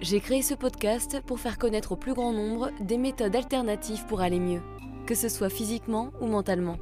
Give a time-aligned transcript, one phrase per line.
[0.00, 4.20] J'ai créé ce podcast pour faire connaître au plus grand nombre des méthodes alternatives pour
[4.20, 4.60] aller mieux,
[5.06, 6.76] que ce soit physiquement ou mentalement.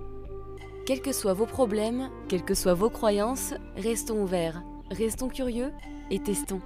[0.87, 5.73] Quels que soient vos problèmes, quelles que soient vos croyances, restons ouverts, restons curieux
[6.11, 6.61] et testons.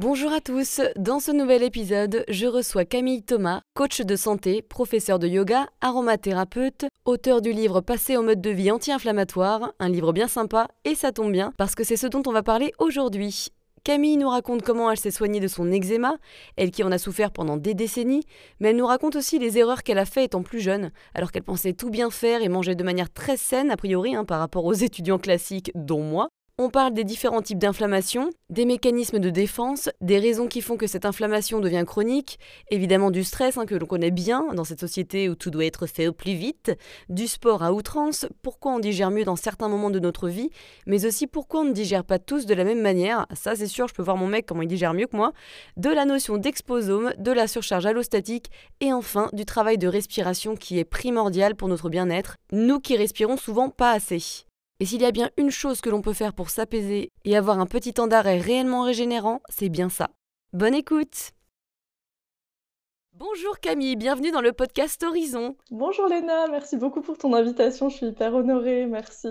[0.00, 5.18] Bonjour à tous, dans ce nouvel épisode, je reçois Camille Thomas, coach de santé, professeur
[5.18, 10.28] de yoga, aromathérapeute, auteur du livre Passer en mode de vie anti-inflammatoire, un livre bien
[10.28, 13.48] sympa, et ça tombe bien, parce que c'est ce dont on va parler aujourd'hui.
[13.82, 16.18] Camille nous raconte comment elle s'est soignée de son eczéma,
[16.56, 18.22] elle qui en a souffert pendant des décennies,
[18.60, 21.42] mais elle nous raconte aussi les erreurs qu'elle a faites étant plus jeune, alors qu'elle
[21.42, 24.64] pensait tout bien faire et mangeait de manière très saine, a priori, hein, par rapport
[24.64, 26.28] aux étudiants classiques, dont moi.
[26.60, 30.88] On parle des différents types d'inflammation, des mécanismes de défense, des raisons qui font que
[30.88, 32.40] cette inflammation devient chronique,
[32.72, 35.86] évidemment du stress hein, que l'on connaît bien dans cette société où tout doit être
[35.86, 36.72] fait au plus vite,
[37.08, 40.50] du sport à outrance, pourquoi on digère mieux dans certains moments de notre vie,
[40.84, 43.86] mais aussi pourquoi on ne digère pas tous de la même manière, ça c'est sûr,
[43.86, 45.32] je peux voir mon mec comment il digère mieux que moi,
[45.76, 50.80] de la notion d'exposome, de la surcharge allostatique, et enfin du travail de respiration qui
[50.80, 54.47] est primordial pour notre bien-être, nous qui respirons souvent pas assez.
[54.80, 57.58] Et s'il y a bien une chose que l'on peut faire pour s'apaiser et avoir
[57.58, 60.10] un petit temps d'arrêt réellement régénérant, c'est bien ça.
[60.52, 61.32] Bonne écoute
[63.20, 65.56] Bonjour Camille, bienvenue dans le podcast Horizon.
[65.72, 69.26] Bonjour Léna, merci beaucoup pour ton invitation, je suis hyper honorée, merci.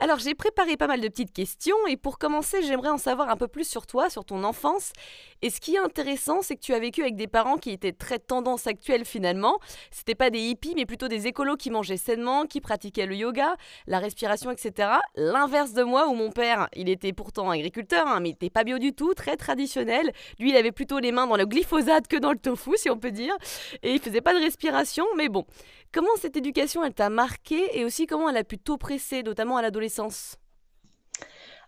[0.00, 3.36] Alors j'ai préparé pas mal de petites questions et pour commencer j'aimerais en savoir un
[3.36, 4.90] peu plus sur toi, sur ton enfance.
[5.40, 7.92] Et ce qui est intéressant c'est que tu as vécu avec des parents qui étaient
[7.92, 9.60] très tendance actuelle finalement.
[9.92, 13.54] C'était pas des hippies mais plutôt des écolos qui mangeaient sainement, qui pratiquaient le yoga,
[13.86, 14.88] la respiration etc.
[15.14, 18.64] L'inverse de moi où mon père, il était pourtant agriculteur hein, mais il n'était pas
[18.64, 20.12] bio du tout, très traditionnel.
[20.40, 22.98] Lui il avait plutôt les mains dans le glyphosate que dans le tofu si on
[22.98, 23.27] peut dire
[23.82, 25.44] et il faisait pas de respiration, mais bon.
[25.92, 29.62] Comment cette éducation, elle t'a marqué et aussi comment elle a pu t'oppresser, notamment à
[29.62, 30.36] l'adolescence?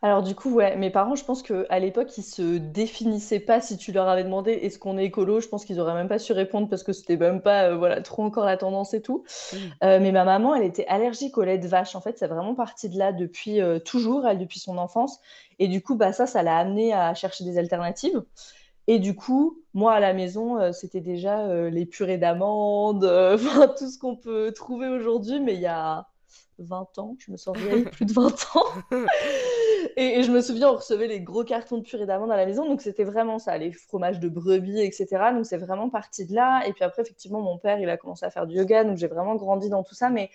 [0.03, 3.77] Alors du coup, ouais, mes parents, je pense qu'à l'époque, ils se définissaient pas si
[3.77, 5.41] tu leur avais demandé est-ce qu'on est écolo?
[5.41, 8.01] Je pense qu'ils auraient même pas su répondre parce que c'était même pas, euh, voilà,
[8.01, 9.25] trop encore la tendance et tout.
[9.53, 9.57] Mmh.
[9.85, 11.95] Euh, mais ma maman, elle était allergique au lait de vache.
[11.97, 15.21] En fait, c'est vraiment parti de là depuis euh, toujours, elle, depuis son enfance.
[15.59, 18.23] Et du coup, bah ça, ça l'a amené à chercher des alternatives.
[18.91, 23.39] Et du coup, moi à la maison, euh, c'était déjà euh, les purées d'amandes, euh,
[23.79, 26.09] tout ce qu'on peut trouver aujourd'hui, mais il y a
[26.59, 28.65] 20 ans, je me sens vieille, plus de 20 ans.
[29.97, 32.67] et, je me souviens, on recevait les gros cartons de purée d'amandes à la maison,
[32.67, 35.07] donc c'était vraiment ça, les fromages de brebis, etc.
[35.35, 36.67] Donc c'est vraiment parti de là.
[36.67, 39.07] Et puis après, effectivement, mon père, il a commencé à faire du yoga, donc j'ai
[39.07, 40.31] vraiment grandi dans tout ça, mais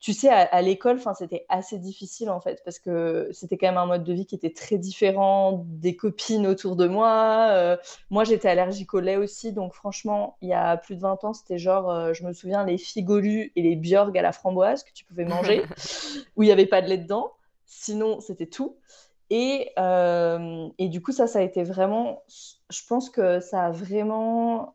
[0.00, 3.86] tu sais, à, l'école, c'était assez difficile en fait, parce que c'était quand même un
[3.86, 7.48] mode de vie qui était très différent des copines autour de moi.
[7.50, 7.76] Euh,
[8.08, 11.32] moi, j'étais allergique au lait aussi, donc franchement, il y a plus de 20 ans,
[11.32, 14.92] c'était genre, euh, je me souviens, les figolus et les bjorg à la framboise que
[14.92, 15.64] tu pouvais manger,
[16.36, 17.32] où il n'y avait pas de lait dedans.
[17.66, 18.76] Sinon, c'était tout.
[19.30, 22.22] Et, euh, et, du coup, ça, ça a été vraiment,
[22.70, 24.72] je pense que ça a vraiment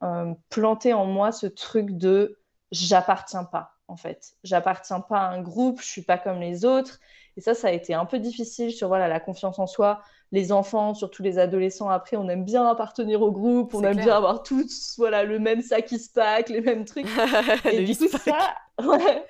[0.49, 2.37] planté en moi ce truc de
[2.71, 4.33] j'appartiens pas en fait.
[4.43, 6.99] J'appartiens pas à un groupe, je suis pas comme les autres.
[7.35, 10.01] Et ça, ça a été un peu difficile sur voilà, la confiance en soi.
[10.31, 14.15] Les enfants, surtout les adolescents, après, on aime bien appartenir au groupe, on aime bien
[14.15, 17.07] avoir tous voilà, le même sac qui se pack, les mêmes trucs.
[17.71, 18.55] et du coup, ça,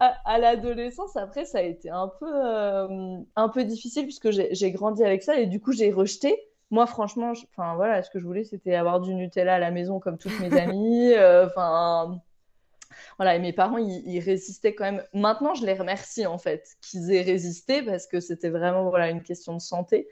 [0.00, 5.04] à, l'adolescence, après, ça a été un peu, euh, un peu difficile puisque j'ai grandi
[5.04, 6.40] avec ça et du coup, j'ai rejeté.
[6.72, 9.98] Moi, franchement, enfin voilà, ce que je voulais, c'était avoir du Nutella à la maison
[9.98, 11.12] comme toutes mes amies.
[11.14, 12.20] Euh, enfin,
[13.18, 15.04] voilà, et mes parents, ils, résistaient quand même.
[15.14, 19.22] Maintenant, je les remercie en fait qu'ils aient résisté parce que c'était vraiment voilà une
[19.22, 20.08] question de santé.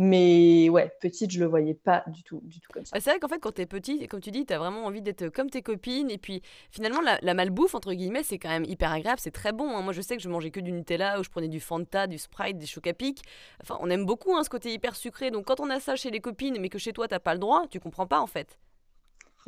[0.00, 2.94] Mais ouais, petite, je le voyais pas du tout, du tout comme ça.
[2.94, 4.84] Bah, c'est vrai qu'en fait, quand tu es petite, comme tu dis, tu as vraiment
[4.84, 6.08] envie d'être comme tes copines.
[6.08, 9.76] Et puis finalement, la, malbouffe, entre guillemets, c'est quand même hyper agréable, c'est très bon.
[9.76, 9.82] Hein.
[9.82, 12.16] Moi, je sais que je mangeais que du Nutella, ou je prenais du Fanta, du
[12.16, 13.24] Sprite, des Chocapic.
[13.60, 15.32] Enfin, on aime beaucoup hein, ce côté hyper sucré.
[15.32, 17.40] Donc quand on a ça chez les copines, mais que chez toi, t'as pas le
[17.40, 18.56] droit, tu comprends pas en fait.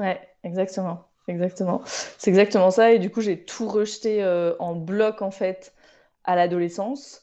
[0.00, 1.09] Ouais, exactement.
[1.31, 1.82] Exactement.
[2.19, 2.93] C'est exactement ça.
[2.93, 5.73] Et du coup, j'ai tout rejeté euh, en bloc, en fait,
[6.25, 7.23] à l'adolescence.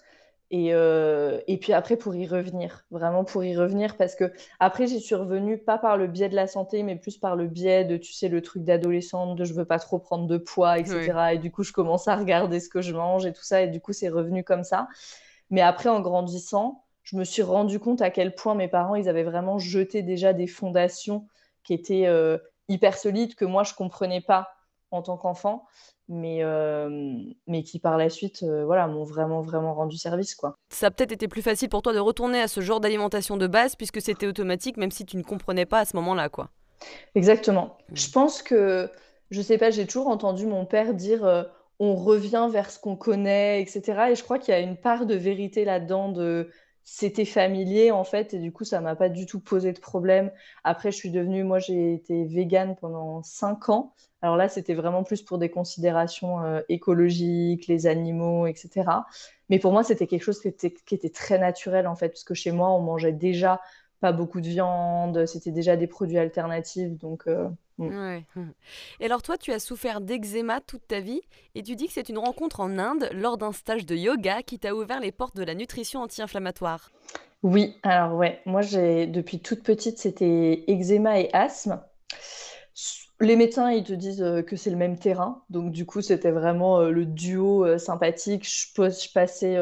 [0.50, 4.32] Et, euh, et puis après, pour y revenir, vraiment pour y revenir, parce que
[4.62, 7.48] après, j'y suis revenue pas par le biais de la santé, mais plus par le
[7.48, 10.80] biais de, tu sais, le truc d'adolescente, de je veux pas trop prendre de poids,
[10.80, 11.34] etc.
[11.34, 13.68] Et du coup, je commence à regarder ce que je mange et tout ça, et
[13.68, 14.88] du coup, c'est revenu comme ça.
[15.50, 19.10] Mais après, en grandissant, je me suis rendu compte à quel point mes parents, ils
[19.10, 21.28] avaient vraiment jeté déjà des fondations
[21.66, 22.08] qui étaient
[22.70, 24.50] hyper solides que moi, je comprenais pas
[24.92, 25.66] en tant qu'enfant
[26.10, 26.42] mais,
[27.48, 30.36] mais qui par la suite voilà, m'ont vraiment, vraiment rendu service.
[30.36, 30.56] Quoi.
[30.70, 33.48] Ça a peut-être été plus facile pour toi de retourner à ce genre d'alimentation de
[33.48, 36.30] base puisque c'était automatique, même si tu ne comprenais pas à ce moment-là.
[36.30, 36.50] quoi.
[37.16, 37.78] Exactement.
[37.90, 37.96] Mmh.
[37.96, 38.90] Je pense que,
[39.32, 41.46] je sais pas, j'ai toujours entendu mon père dire
[41.80, 44.10] on revient vers ce qu'on connaît, etc.
[44.12, 46.50] Et je crois qu'il y a une part de vérité là-dedans de
[46.90, 50.32] c'était familier en fait et du coup ça m'a pas du tout posé de problème.
[50.64, 53.94] Après je suis devenue, moi j'ai été végane pendant cinq ans.
[54.22, 58.90] Alors là c'était vraiment plus pour des considérations euh, écologiques, les animaux, etc.
[59.50, 62.24] Mais pour moi c'était quelque chose qui était, qui était très naturel en fait parce
[62.24, 63.60] que chez moi on mangeait déjà
[64.00, 67.24] pas beaucoup de viande, c'était déjà des produits alternatifs donc.
[67.28, 67.48] Euh,
[67.78, 68.24] Mm.
[69.00, 71.22] Et alors toi, tu as souffert d'eczéma toute ta vie
[71.56, 74.60] et tu dis que c'est une rencontre en Inde lors d'un stage de yoga qui
[74.60, 76.92] t'a ouvert les portes de la nutrition anti-inflammatoire.
[77.44, 81.80] Oui, alors ouais, moi j'ai depuis toute petite c'était eczéma et asthme.
[83.20, 86.32] Les médecins ils te disent euh, que c'est le même terrain, donc du coup c'était
[86.32, 88.48] vraiment euh, le duo sympathique.
[88.48, 89.58] Je, passais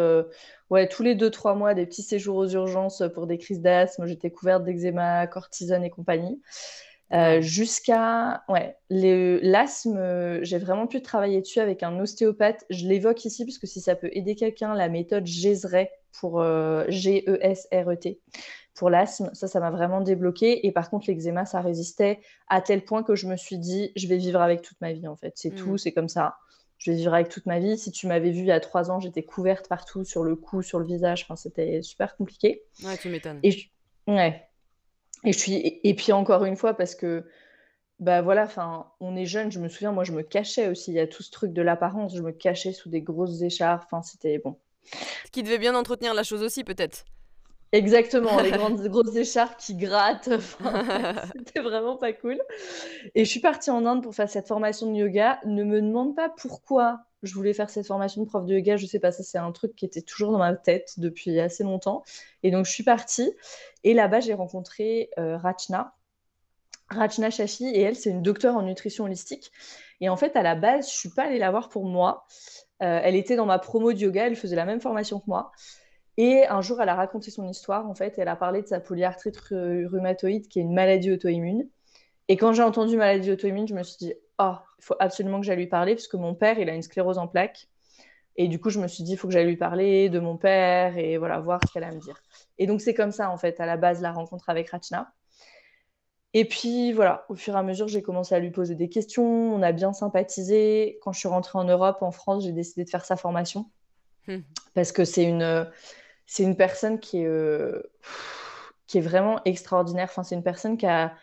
[0.69, 4.05] ouais tous les deux trois mois des petits séjours aux urgences pour des crises d'asthme.
[4.07, 6.41] J'étais couverte d'eczéma, cortisone et compagnie.
[7.13, 12.65] Euh, jusqu'à ouais, l'asthme, j'ai vraiment pu travailler dessus avec un ostéopathe.
[12.69, 16.85] Je l'évoque ici parce que si ça peut aider quelqu'un, la méthode GESRET pour euh,
[16.87, 18.19] G-E-S-R-E-T
[18.73, 20.65] pour l'asthme, ça, ça m'a vraiment débloqué.
[20.67, 22.19] Et par contre, l'eczéma, ça résistait
[22.49, 25.07] à tel point que je me suis dit, je vais vivre avec toute ma vie
[25.07, 25.33] en fait.
[25.35, 25.77] C'est tout, mmh.
[25.77, 26.35] c'est comme ça.
[26.77, 27.77] Je vais vivre avec toute ma vie.
[27.77, 30.61] Si tu m'avais vu il y a trois ans, j'étais couverte partout, sur le cou,
[30.61, 31.23] sur le visage.
[31.23, 32.63] Enfin, c'était super compliqué.
[32.83, 33.39] Ouais, tu m'étonnes.
[33.43, 33.69] Et
[34.07, 34.47] ouais,
[35.23, 35.79] et, je suis...
[35.83, 37.25] et puis encore une fois, parce que
[37.99, 40.95] bah voilà, enfin, on est jeune, je me souviens, moi je me cachais aussi, il
[40.95, 44.01] y a tout ce truc de l'apparence, je me cachais sous des grosses écharpes, enfin
[44.01, 44.57] c'était bon.
[44.83, 47.05] Ce qui devait bien entretenir la chose aussi peut-être.
[47.75, 50.29] Exactement, les grandes grosses écharpes qui grattent,
[51.37, 52.39] c'était vraiment pas cool.
[53.15, 55.41] Et je suis partie en Inde pour faire cette formation de yoga.
[55.45, 58.85] Ne me demande pas pourquoi je voulais faire cette formation de prof de yoga, je
[58.85, 62.03] sais pas, ça c'est un truc qui était toujours dans ma tête depuis assez longtemps.
[62.43, 63.33] Et donc je suis partie
[63.83, 65.95] et là-bas j'ai rencontré euh, Rachna,
[66.89, 69.51] Rachna Shashi et elle c'est une docteure en nutrition holistique.
[69.99, 72.25] Et en fait à la base je suis pas allée la voir pour moi.
[72.81, 75.51] Euh, elle était dans ma promo de yoga, elle faisait la même formation que moi.
[76.17, 77.89] Et un jour, elle a raconté son histoire.
[77.89, 81.67] En fait, elle a parlé de sa polyarthrite rhumatoïde, qui est une maladie auto-immune.
[82.27, 85.45] Et quand j'ai entendu maladie auto-immune, je me suis dit, oh, il faut absolument que
[85.45, 87.67] j'aille lui parler, parce que mon père, il a une sclérose en plaques.
[88.37, 90.35] Et du coup, je me suis dit, il faut que j'aille lui parler de mon
[90.37, 92.21] père et voilà, voir ce qu'elle a à me dire.
[92.57, 95.13] Et donc, c'est comme ça, en fait, à la base, la rencontre avec Rachna.
[96.33, 99.23] Et puis, voilà, au fur et à mesure, j'ai commencé à lui poser des questions.
[99.23, 100.99] On a bien sympathisé.
[101.01, 103.69] Quand je suis rentrée en Europe, en France, j'ai décidé de faire sa formation.
[104.27, 104.39] Hmm.
[104.73, 105.65] Parce que c'est une,
[106.25, 107.81] c'est une personne qui est, euh,
[108.87, 110.07] qui est vraiment extraordinaire.
[110.09, 111.13] Enfin, c'est une personne qui a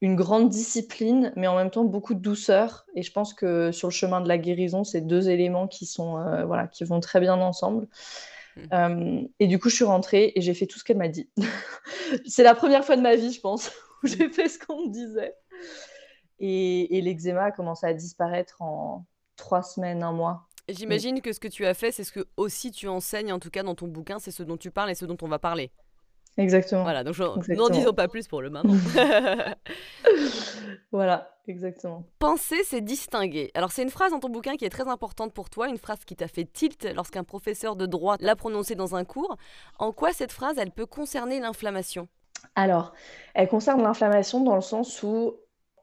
[0.00, 2.86] une grande discipline, mais en même temps beaucoup de douceur.
[2.94, 6.18] Et je pense que sur le chemin de la guérison, c'est deux éléments qui sont
[6.18, 7.86] euh, voilà, qui vont très bien ensemble.
[8.56, 8.62] Hmm.
[8.72, 11.28] Euh, et du coup, je suis rentrée et j'ai fait tout ce qu'elle m'a dit.
[12.26, 13.70] c'est la première fois de ma vie, je pense,
[14.02, 15.34] où j'ai fait ce qu'on me disait.
[16.38, 19.04] Et, et l'eczéma a commencé à disparaître en
[19.36, 20.48] trois semaines, un mois.
[20.72, 23.50] J'imagine que ce que tu as fait, c'est ce que aussi tu enseignes, en tout
[23.50, 25.70] cas dans ton bouquin, c'est ce dont tu parles et ce dont on va parler.
[26.36, 26.82] Exactement.
[26.82, 28.74] Voilà, donc n'en disons pas plus pour le moment.
[30.92, 32.04] voilà, exactement.
[32.18, 33.50] Penser, c'est distinguer.
[33.54, 36.04] Alors c'est une phrase dans ton bouquin qui est très importante pour toi, une phrase
[36.06, 39.36] qui t'a fait tilt lorsqu'un professeur de droit l'a prononcée dans un cours.
[39.78, 42.08] En quoi cette phrase, elle peut concerner l'inflammation?
[42.54, 42.92] Alors,
[43.34, 45.34] elle concerne l'inflammation dans le sens où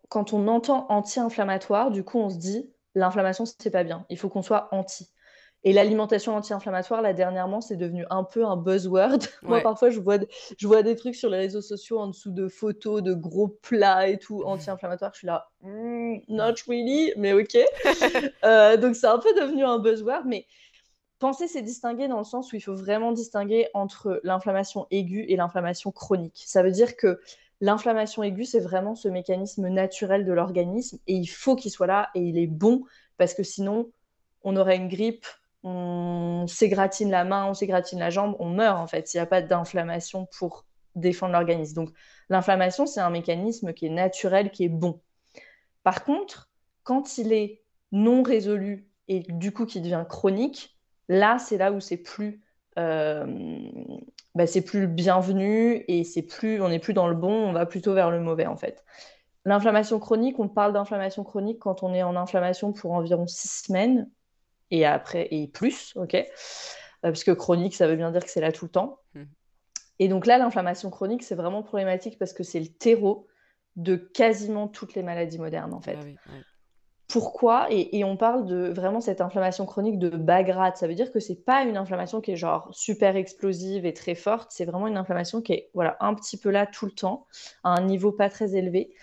[0.10, 4.30] quand on entend anti-inflammatoire, du coup on se dit l'inflammation c'est pas bien, il faut
[4.30, 5.10] qu'on soit anti.
[5.63, 9.20] Et l'alimentation anti-inflammatoire, là, dernièrement, c'est devenu un peu un buzzword.
[9.42, 10.18] Moi, parfois, je vois,
[10.58, 14.08] je vois des trucs sur les réseaux sociaux en dessous de photos de gros plats
[14.08, 15.12] et tout, anti-inflammatoires.
[15.13, 17.58] Je suis là, mm, not really, mais ok.
[18.44, 20.24] Euh, donc, c'est un peu devenu un buzzword.
[20.25, 20.46] Mais
[21.20, 25.36] penser, c'est distinguer dans le sens où il faut vraiment distinguer entre l'inflammation aiguë et
[25.36, 26.44] l'inflammation chronique.
[26.46, 27.20] Ça veut dire que
[27.61, 32.09] l'inflammation aiguë, c'est vraiment ce mécanisme naturel de l'organisme et il faut qu'il soit là
[32.15, 32.83] et il est bon
[33.17, 33.91] parce que sinon,
[34.43, 35.25] on aurait une grippe
[35.63, 39.27] on s'égratine la main, on s'égratine la jambe, on meurt en fait s'il n'y a
[39.27, 41.75] pas d'inflammation pour défendre l'organisme.
[41.75, 41.89] Donc
[42.29, 45.01] l'inflammation, c'est un mécanisme qui est naturel, qui est bon.
[45.83, 46.49] Par contre,
[46.83, 50.77] quand il est non résolu et du coup qui devient chronique,
[51.09, 52.41] là, c'est là où c'est plus,
[52.77, 53.25] euh,
[54.38, 57.65] bah, c'est plus bienvenu et c'est plus, on n'est plus dans le bon, on va
[57.65, 58.86] plutôt vers le mauvais en fait.
[59.46, 64.08] L'inflammation chronique, on parle d'inflammation chronique quand on est en inflammation pour environ six semaines
[64.70, 66.24] et après et plus, ok, euh,
[67.01, 69.00] parce que chronique, ça veut bien dire que c'est là tout le temps.
[69.15, 69.24] Hmm.
[69.98, 73.25] Et donc là, l'inflammation chronique, c'est vraiment problématique parce que c'est le terreau
[73.75, 75.98] de quasiment toutes les maladies modernes, en fait.
[76.00, 76.32] Ah
[77.07, 80.75] Pourquoi et, on parle de vraiment cette inflammation chronique de bas grade.
[80.75, 84.15] Ça veut dire que c'est pas une inflammation qui est genre super explosive et très
[84.15, 84.51] forte.
[84.51, 87.25] C'est vraiment une inflammation qui est voilà un petit peu là tout le temps,
[87.63, 88.93] à un niveau pas très élevé.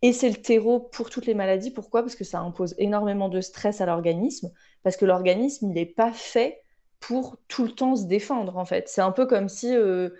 [0.00, 1.70] Et c'est le terreau pour toutes les maladies.
[1.70, 2.02] Pourquoi?
[2.02, 4.50] Parce que ça impose énormément de stress à l'organisme,
[4.82, 6.62] parce que l'organisme, il n'est pas fait
[7.00, 8.88] pour tout le temps se défendre, en fait.
[8.88, 10.10] C'est un peu comme si euh,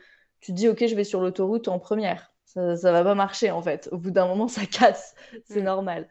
[0.40, 2.32] tu te dis, OK, je vais sur l'autoroute en première.
[2.44, 3.88] Ça ne va pas marcher, en fait.
[3.92, 5.14] Au bout d'un moment, ça casse.
[5.44, 6.08] C'est normal.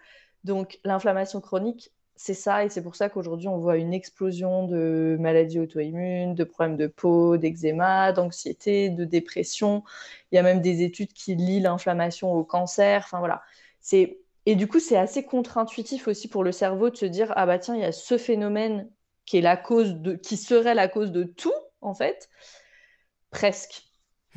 [0.47, 5.17] Donc, l'inflammation chronique, c'est ça, et c'est pour ça qu'aujourd'hui, on voit une explosion de
[5.19, 9.83] maladies auto-immunes, de problèmes de peau, d'eczéma, d'anxiété, de dépression.
[10.31, 13.03] Il y a même des études qui lient l'inflammation au cancer.
[13.03, 13.43] Enfin, voilà.
[13.81, 14.19] C'est...
[14.47, 17.59] Et du coup, c'est assez contre-intuitif aussi pour le cerveau de se dire, ah bah
[17.59, 18.89] tiens, il y a ce phénomène
[19.25, 22.29] qui est la cause de, qui serait la cause de tout, en fait,
[23.29, 23.83] presque.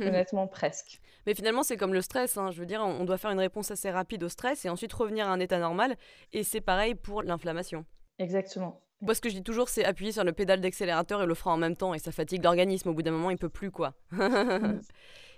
[0.00, 1.00] Honnêtement, presque.
[1.30, 2.36] Mais finalement, c'est comme le stress.
[2.38, 2.50] Hein.
[2.50, 5.28] Je veux dire, on doit faire une réponse assez rapide au stress et ensuite revenir
[5.28, 5.94] à un état normal.
[6.32, 7.84] Et c'est pareil pour l'inflammation.
[8.18, 8.80] Exactement.
[9.00, 11.52] Moi, ce que je dis toujours, c'est appuyer sur le pédale d'accélérateur et le frein
[11.52, 11.94] en même temps.
[11.94, 12.88] Et ça fatigue l'organisme.
[12.88, 13.94] Au bout d'un moment, il peut plus, quoi.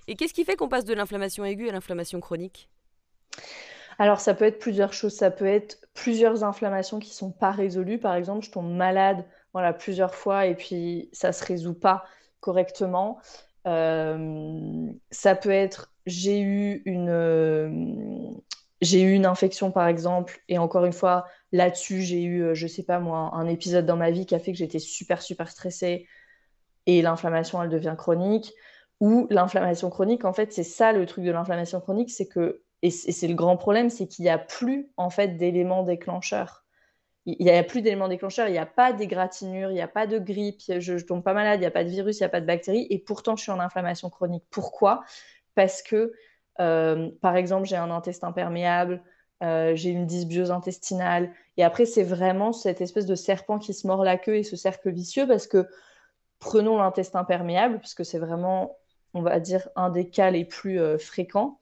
[0.08, 2.70] et qu'est-ce qui fait qu'on passe de l'inflammation aiguë à l'inflammation chronique?
[3.98, 5.12] Alors, ça peut être plusieurs choses.
[5.12, 7.98] Ça peut être plusieurs inflammations qui sont pas résolues.
[7.98, 12.06] Par exemple, je tombe malade voilà, plusieurs fois et puis ça se résout pas
[12.40, 13.18] correctement.
[13.66, 17.70] Euh, ça peut être j'ai eu une euh,
[18.80, 22.66] j'ai eu une infection par exemple et encore une fois là-dessus j'ai eu euh, je
[22.66, 25.48] sais pas moi un épisode dans ma vie qui a fait que j'étais super super
[25.48, 26.08] stressée
[26.86, 28.52] et l'inflammation elle devient chronique.
[29.00, 32.90] Ou l'inflammation chronique en fait c'est ça le truc de l'inflammation chronique c'est que et
[32.90, 36.61] c'est le grand problème c'est qu'il n'y a plus en fait d'éléments déclencheurs
[37.24, 40.06] il n'y a plus d'éléments déclencheurs, il n'y a pas d'égratignure, il n'y a pas
[40.06, 42.26] de grippe, je ne tombe pas malade, il n'y a pas de virus, il n'y
[42.26, 44.44] a pas de bactéries, et pourtant je suis en inflammation chronique.
[44.50, 45.04] Pourquoi?
[45.54, 46.12] Parce que,
[46.60, 49.02] euh, par exemple, j'ai un intestin perméable,
[49.44, 53.86] euh, j'ai une dysbiose intestinale, et après c'est vraiment cette espèce de serpent qui se
[53.86, 55.68] mord la queue et ce cercle vicieux, parce que
[56.40, 58.78] prenons l'intestin perméable, puisque c'est vraiment,
[59.14, 61.60] on va dire, un des cas les plus euh, fréquents.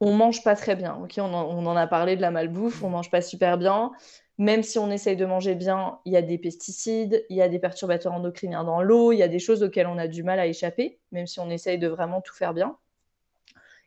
[0.00, 1.14] On mange pas très bien, ok?
[1.18, 3.92] On on en a parlé de la malbouffe, on mange pas super bien
[4.38, 7.48] même si on essaye de manger bien, il y a des pesticides, il y a
[7.48, 10.38] des perturbateurs endocriniens dans l'eau, il y a des choses auxquelles on a du mal
[10.38, 12.78] à échapper, même si on essaye de vraiment tout faire bien.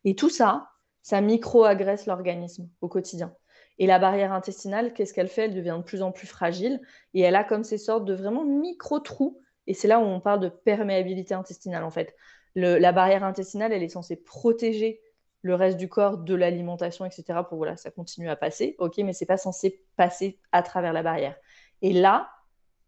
[0.03, 0.70] Et tout ça,
[1.03, 3.34] ça micro-agresse l'organisme au quotidien.
[3.79, 5.46] Et la barrière intestinale, qu'est-ce qu'elle fait?
[5.46, 6.81] Elle devient de plus en plus fragile
[7.13, 9.41] et elle a comme ces sortes de vraiment micro-trous.
[9.67, 12.15] Et c'est là où on parle de perméabilité intestinale en fait.
[12.55, 15.01] la barrière intestinale, elle est censée protéger
[15.41, 17.39] le reste du corps, de l'alimentation, etc.
[17.48, 18.75] pour voilà, ça continue à passer.
[18.79, 21.36] Ok, mais c'est pas censé passer à travers la barrière.
[21.81, 22.29] Et là,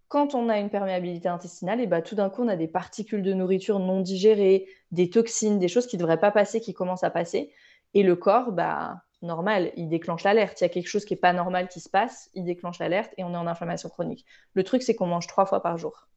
[0.07, 3.23] quand on a une perméabilité intestinale, et bah, tout d'un coup, on a des particules
[3.23, 7.03] de nourriture non digérées, des toxines, des choses qui ne devraient pas passer, qui commencent
[7.03, 7.51] à passer.
[7.95, 10.61] Et le corps, bah, normal, il déclenche l'alerte.
[10.61, 13.13] Il y a quelque chose qui n'est pas normal qui se passe, il déclenche l'alerte
[13.17, 14.25] et on est en inflammation chronique.
[14.53, 16.07] Le truc, c'est qu'on mange trois fois par jour.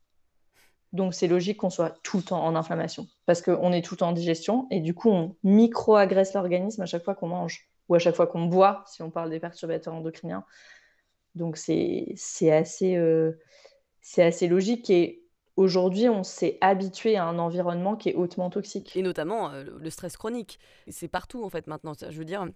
[0.97, 3.99] Donc c'est logique qu'on soit tout le temps en inflammation parce qu'on est tout le
[3.99, 7.95] temps en digestion et du coup on micro-agresse l'organisme à chaque fois qu'on mange ou
[7.95, 10.45] à chaque fois qu'on boit si on parle des perturbateurs endocriniens.
[11.35, 12.17] Donc c'est
[12.51, 13.39] assez, euh,
[14.17, 15.23] assez logique et
[15.57, 18.97] aujourd'hui on s'est habitué à un environnement qui est hautement toxique.
[18.97, 20.59] Et notamment euh, le stress chronique.
[20.89, 21.93] C'est partout en fait maintenant.
[22.09, 22.47] Je veux dire,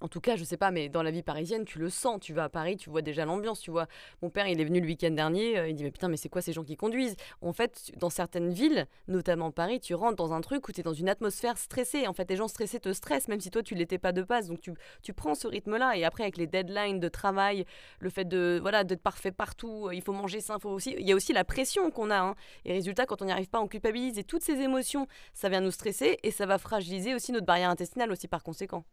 [0.00, 2.20] en tout cas, je sais pas, mais dans la vie parisienne, tu le sens.
[2.20, 3.60] Tu vas à Paris, tu vois déjà l'ambiance.
[3.60, 3.86] Tu vois,
[4.20, 5.58] mon père, il est venu le week-end dernier.
[5.58, 7.16] Euh, il dit mais putain, mais c'est quoi ces gens qui conduisent?
[7.40, 10.82] En fait, dans certaines villes, notamment Paris, tu rentres dans un truc où tu es
[10.82, 12.06] dans une atmosphère stressée.
[12.06, 14.48] En fait, les gens stressés te stressent, même si toi tu l'étais pas de base.
[14.48, 14.72] Donc tu,
[15.02, 15.96] tu prends ce rythme-là.
[15.96, 17.64] Et après, avec les deadlines de travail,
[18.00, 20.94] le fait de voilà d'être parfait partout, euh, il faut manger sain, faut aussi.
[20.98, 22.18] Il y a aussi la pression qu'on a.
[22.18, 22.34] Hein.
[22.66, 24.18] Et résultat, quand on n'y arrive pas, on culpabilise.
[24.18, 27.70] Et toutes ces émotions, ça vient nous stresser et ça va fragiliser aussi notre barrière
[27.70, 28.84] intestinale aussi par conséquent.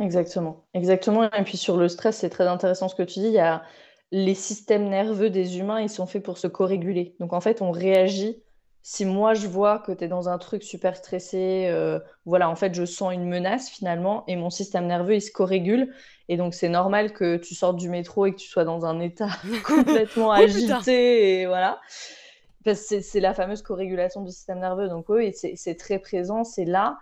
[0.00, 1.24] Exactement, exactement.
[1.24, 3.26] Et puis sur le stress, c'est très intéressant ce que tu dis.
[3.26, 3.62] Il y a
[4.10, 7.16] les systèmes nerveux des humains, ils sont faits pour se co-réguler.
[7.18, 8.42] Donc en fait, on réagit.
[8.84, 12.56] Si moi je vois que tu es dans un truc super stressé, euh, voilà, en
[12.56, 15.94] fait, je sens une menace finalement et mon système nerveux, il se co-régule.
[16.28, 18.98] Et donc c'est normal que tu sortes du métro et que tu sois dans un
[19.00, 19.28] état
[19.64, 21.80] complètement oh, agité et voilà.
[22.74, 24.88] c'est la fameuse co-régulation du système nerveux.
[24.88, 26.98] Donc oui, c'est très présent, c'est là.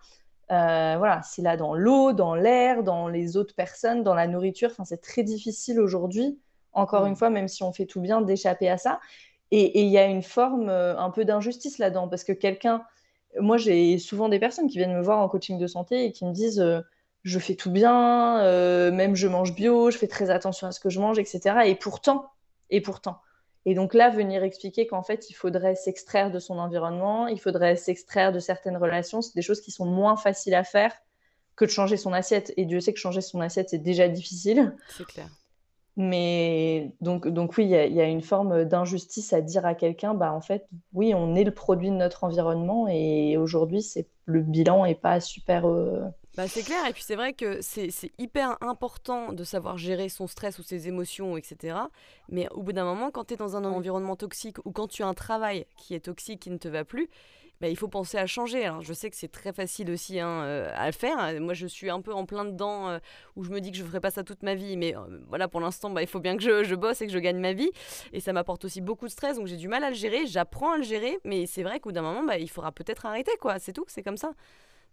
[0.50, 4.71] Euh, voilà, c'est là dans l'eau, dans l'air, dans les autres personnes, dans la nourriture.
[4.73, 6.38] Enfin, c'est très difficile aujourd'hui,
[6.73, 9.00] encore une fois, même si on fait tout bien, d'échapper à ça.
[9.52, 12.85] Et il y a une forme euh, un peu d'injustice là-dedans, parce que quelqu'un,
[13.38, 16.25] moi j'ai souvent des personnes qui viennent me voir en coaching de santé et qui
[16.25, 16.80] me disent euh,
[17.23, 18.42] je fais tout bien,
[18.92, 21.66] même je mange bio, je fais très attention à ce que je mange, etc.
[21.66, 22.30] Et pourtant,
[22.71, 23.21] et pourtant,
[23.66, 27.76] Et donc là, venir expliquer qu'en fait, il faudrait s'extraire de son environnement, il faudrait
[27.76, 30.92] s'extraire de certaines relations, c'est des choses qui sont moins faciles à faire
[31.56, 32.54] que de changer son assiette.
[32.56, 34.74] Et Dieu sait que changer son assiette, c'est déjà difficile.
[34.96, 35.28] C'est clair.
[35.96, 40.32] Mais donc, donc oui, il y, a une forme d'injustice à dire à quelqu'un, bah
[40.32, 44.86] en fait, oui, on est le produit de notre environnement et aujourd'hui, c'est le bilan
[44.86, 45.68] est pas super.
[45.68, 46.00] Euh,
[46.37, 50.26] bah, c'est clair, et puis c'est vrai que c'est hyper important de savoir gérer son
[50.26, 51.76] stress ou ses émotions, etc.
[52.28, 55.02] Mais au bout d'un moment, quand tu es dans un environnement toxique ou quand tu
[55.02, 57.08] as un travail qui est toxique, qui ne te va plus,
[57.60, 58.64] bah, il faut penser à changer.
[58.64, 61.38] Alors, je sais que c'est très facile aussi hein, euh, à le faire.
[61.40, 62.99] Moi, je suis un peu en plein dedans euh,
[63.37, 64.78] où je me dis que je ne ferai pas ça toute ma vie.
[64.78, 67.12] Mais euh, voilà, pour l'instant, bah, il faut bien que je, je, bosse et que
[67.12, 67.70] je gagne ma vie.
[68.14, 69.37] Et ça m'apporte aussi beaucoup de stress.
[69.37, 70.26] Donc, j'ai du mal à le gérer.
[70.26, 71.18] J'apprends à le gérer.
[71.25, 73.32] Mais c'est vrai qu'au bout d'un moment, bah, il faudra peut-être arrêter.
[73.40, 73.58] quoi.
[73.58, 73.84] C'est tout.
[73.88, 74.32] C'est comme ça.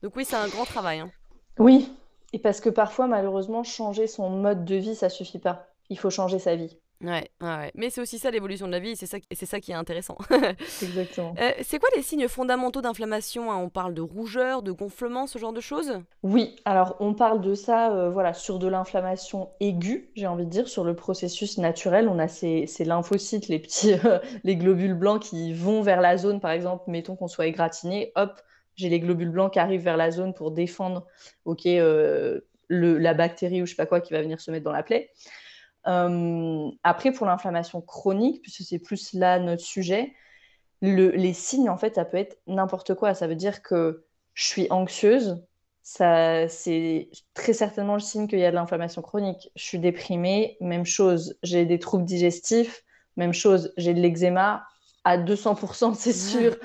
[0.02, 1.00] Donc, oui, c'est un grand travail.
[1.00, 1.12] Hein.
[1.60, 1.92] Oui.
[2.34, 5.68] Et parce que parfois, malheureusement, changer son mode de vie, ça suffit pas.
[5.90, 6.78] Il faut changer sa vie.
[7.04, 9.72] Ouais, ouais, mais c'est aussi ça l'évolution de la vie, c'est ça, c'est ça qui
[9.72, 10.18] est intéressant.
[10.82, 11.36] Exactement.
[11.40, 13.58] Euh, c'est quoi les signes fondamentaux d'inflammation hein?
[13.58, 15.94] On parle de rougeur, de gonflement, ce genre de choses?
[16.24, 20.50] Oui, alors on parle de ça euh, voilà, sur de l'inflammation aiguë, j'ai envie de
[20.50, 22.10] dire, sur le processus naturel.
[22.10, 26.18] On a ces, ces lymphocytes, les petits euh, les globules blancs qui vont vers la
[26.18, 28.42] zone, par exemple, mettons qu'on soit égratigné, hop,
[28.78, 31.06] j'ai les globules blancs qui arrivent vers la zone pour défendre
[31.46, 34.84] le, la bactérie ou je sais pas quoi qui va venir se mettre dans la
[34.84, 35.12] plaie.
[35.88, 40.14] Euh, après, pour l'inflammation chronique, puisque c'est plus là notre sujet,
[40.82, 43.14] les signes, en fait, ça peut être n'importe quoi.
[43.14, 45.44] Ça veut dire que je suis anxieuse,
[45.82, 49.50] ça, c'est très certainement le signe qu'il y a de l'inflammation chronique.
[49.56, 51.38] Je suis déprimée, même chose.
[51.44, 52.84] J'ai des troubles digestifs,
[53.16, 53.74] même chose.
[53.78, 54.68] J'ai de l'eczéma,
[55.08, 56.58] à 200%, c'est sûr,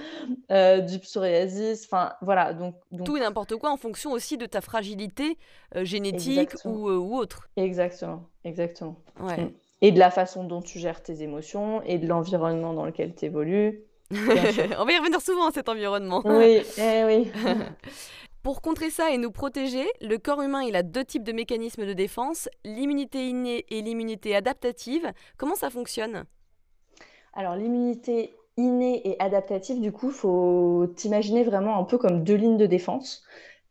[0.51, 2.53] euh, du psoriasis, enfin voilà.
[2.53, 5.39] Donc, Tout et n'importe quoi en fonction aussi de ta fragilité
[5.77, 7.49] euh, génétique ou, euh, ou, autre.
[7.57, 8.97] Exactement, exactement.
[9.21, 9.51] Mm.
[9.81, 13.27] Et de la façon dont tu gères tes émotions et de l'environnement dans lequel tu
[13.27, 13.85] évolues.
[14.11, 16.23] On va y revenir souvent à cet environnement.
[16.25, 17.31] Oui, eh oui.
[18.43, 21.87] Pour contrer ça et nous protéger, le corps humain il a deux types de mécanismes
[21.87, 25.13] de défense, l'immunité innée et l'immunité adaptative.
[25.37, 26.25] Comment ça fonctionne?
[27.32, 32.58] Alors, l'immunité innée et adaptative, du coup, faut t'imaginer vraiment un peu comme deux lignes
[32.58, 33.25] de défense.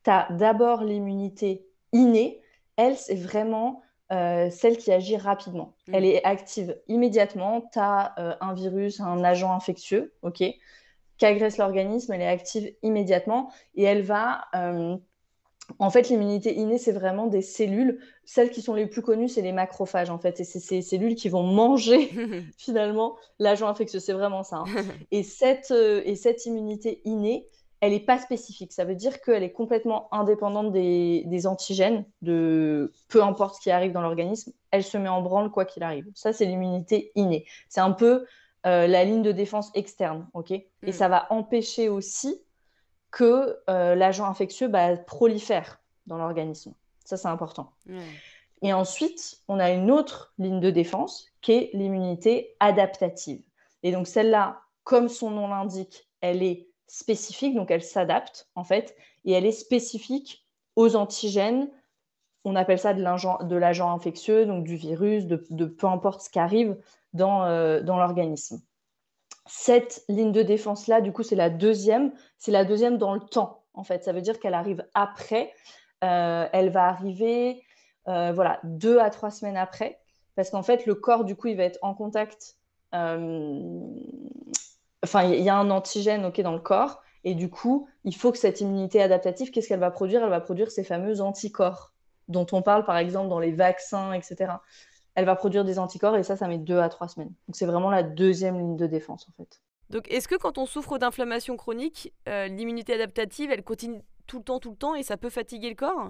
[0.03, 2.41] Tu as d'abord l'immunité innée.
[2.77, 5.75] Elle, c'est vraiment euh, celle qui agit rapidement.
[5.87, 5.95] Mm.
[5.95, 7.61] Elle est active immédiatement.
[7.71, 12.13] Tu as euh, un virus, un agent infectieux, ok, qui agresse l'organisme.
[12.13, 14.97] Elle est active immédiatement et elle va euh,
[15.79, 17.99] en fait, l'immunité innée, c'est vraiment des cellules.
[18.25, 20.39] Celles qui sont les plus connues, c'est les macrophages, en fait.
[20.39, 22.09] Et c'est ces cellules qui vont manger,
[22.57, 23.99] finalement, l'agent infectieux.
[23.99, 24.63] C'est vraiment ça.
[24.67, 24.83] Hein.
[25.11, 27.47] Et, cette, euh, et cette immunité innée,
[27.81, 28.71] elle n'est pas spécifique.
[28.71, 33.91] Ça veut dire qu'elle est complètement indépendante des, antigènes, de peu importe ce qui arrive
[33.91, 34.53] dans l'organisme.
[34.69, 36.05] Elle se met en branle quoi qu'il arrive.
[36.13, 37.45] Ça, c'est l'immunité innée.
[37.69, 38.25] C'est un peu
[38.67, 40.51] euh, la ligne de défense externe, ok?
[40.51, 40.91] Et mm.
[40.91, 42.39] ça va empêcher aussi
[43.11, 46.73] que euh, l'agent infectieux bah, prolifère dans l'organisme.
[47.03, 47.73] Ça, c'est important.
[48.61, 53.41] Et ensuite, on a une autre ligne de défense qui est l'immunité adaptative.
[53.83, 58.95] Et donc celle-là, comme son nom l'indique, elle est spécifique, donc elle s'adapte en fait,
[59.25, 60.45] et elle est spécifique
[60.75, 61.69] aux antigènes.
[62.43, 66.77] On appelle ça de l'agent infectieux, donc du virus, de, peu importe ce qui arrive
[67.13, 68.61] dans, euh, dans l'organisme
[69.53, 72.13] cette ligne de défense-là, du coup, c'est la deuxième.
[72.37, 74.01] C'est la deuxième dans le temps, en fait.
[74.03, 75.53] Ça veut dire qu'elle arrive après.
[76.05, 77.61] Euh, elle va arriver,
[78.07, 79.99] euh, voilà, deux à trois semaines après.
[80.35, 82.55] Parce qu'en fait, le corps, du coup, il va être en contact.
[82.95, 83.81] Euh,
[85.03, 87.01] enfin, il y a un antigène, OK, dans le corps.
[87.25, 90.23] Et du coup, il faut que cette immunité adaptative, qu'est-ce qu'elle va produire?
[90.23, 91.91] Elle va produire ces fameux anticorps
[92.29, 94.53] dont on parle, par exemple, dans les vaccins, etc
[95.21, 97.31] elle va produire des anticorps et ça, ça met deux à trois semaines.
[97.47, 99.61] Donc c'est vraiment la deuxième ligne de défense en fait.
[99.91, 104.43] Donc est-ce que quand on souffre d'inflammation chronique, euh, l'immunité adaptative, elle continue tout le
[104.43, 106.09] temps, tout le temps et ça peut fatiguer le corps?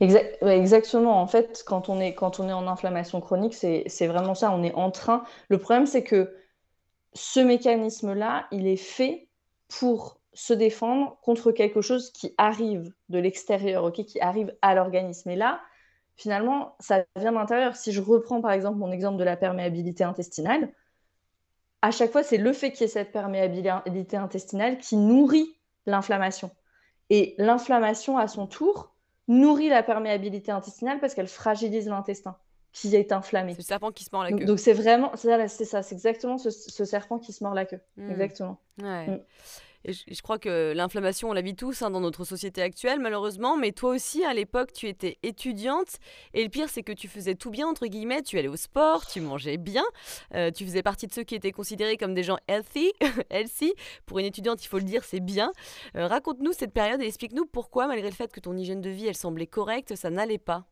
[0.00, 1.20] Exactement.
[1.20, 4.50] En fait, quand on est, quand on est en inflammation chronique, c'est vraiment ça.
[4.52, 5.22] On est en train.
[5.48, 6.34] Le problème, c'est que
[7.12, 9.28] ce mécanisme-là, il est fait
[9.68, 15.28] pour se défendre contre quelque chose qui arrive de l'extérieur, ok, qui arrive à l'organisme.
[15.30, 15.60] Et là,
[16.20, 17.76] finalement, ça vient de l'intérieur.
[17.76, 20.70] Si je reprends par exemple mon exemple de la perméabilité intestinale,
[21.82, 25.56] à chaque fois, c'est le fait qu'il y ait cette perméabilité intestinale qui nourrit
[25.86, 26.50] l'inflammation.
[27.08, 28.94] Et l'inflammation, à son tour,
[29.28, 32.36] nourrit la perméabilité intestinale parce qu'elle fragilise l'intestin
[32.72, 33.52] qui est inflammé.
[33.54, 34.44] C'est le serpent qui se mord la queue.
[34.44, 37.80] Donc c'est vraiment, c'est ça, c'est exactement ce, serpent qui se mord la queue.
[37.96, 38.10] Hmm.
[38.10, 38.58] Exactement.
[38.78, 39.16] Hmm.
[39.86, 43.56] Je, crois que l'inflammation, on la vit tous hein, dans notre société actuelle, malheureusement.
[43.56, 45.98] Mais toi aussi, à l'époque, tu étais étudiante.
[46.34, 48.22] Et le pire, c'est que tu faisais tout bien, entre guillemets.
[48.22, 49.84] Tu allais au sport, tu mangeais bien.
[50.34, 52.92] Euh, tu faisais partie de ceux qui étaient considérés comme des gens healthy.
[53.30, 53.72] healthy.
[54.06, 55.52] Pour une étudiante, il faut le dire, c'est bien.
[55.96, 59.06] Euh, raconte-nous cette période et explique-nous pourquoi, malgré le fait que ton hygiène de vie,
[59.06, 60.66] elle semblait correcte, ça n'allait pas.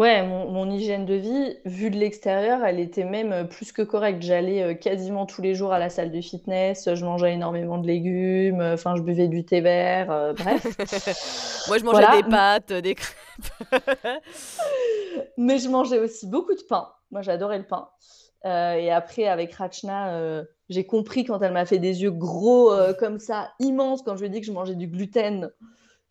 [0.00, 4.22] Ouais, mon, hygiène de vie, vue de l'extérieur, elle était même euh, plus que correcte.
[4.22, 7.86] J'allais euh, quasiment tous les jours à la salle de fitness, je mangeais énormément de
[7.86, 10.64] légumes, euh, enfin, je buvais du thé vert, bref.
[11.68, 13.74] Moi, je mangeais des pâtes, des crêpes.
[15.36, 16.88] Mais je mangeais aussi beaucoup de pain.
[17.10, 17.90] Moi, j'adorais le pain.
[18.44, 23.50] et après, avec Rachna, j'ai compris quand elle m'a fait des yeux gros comme ça,
[23.58, 25.50] immenses, quand je lui ai dit que je mangeais du gluten.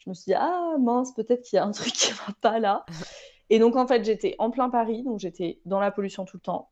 [0.09, 2.57] Je me suis dit, ah mince, peut-être qu'il y a un truc qui va pas
[2.57, 2.83] là.
[3.51, 6.41] Et donc, en fait, j'étais en plein Paris, donc j'étais dans la pollution tout le
[6.41, 6.69] temps.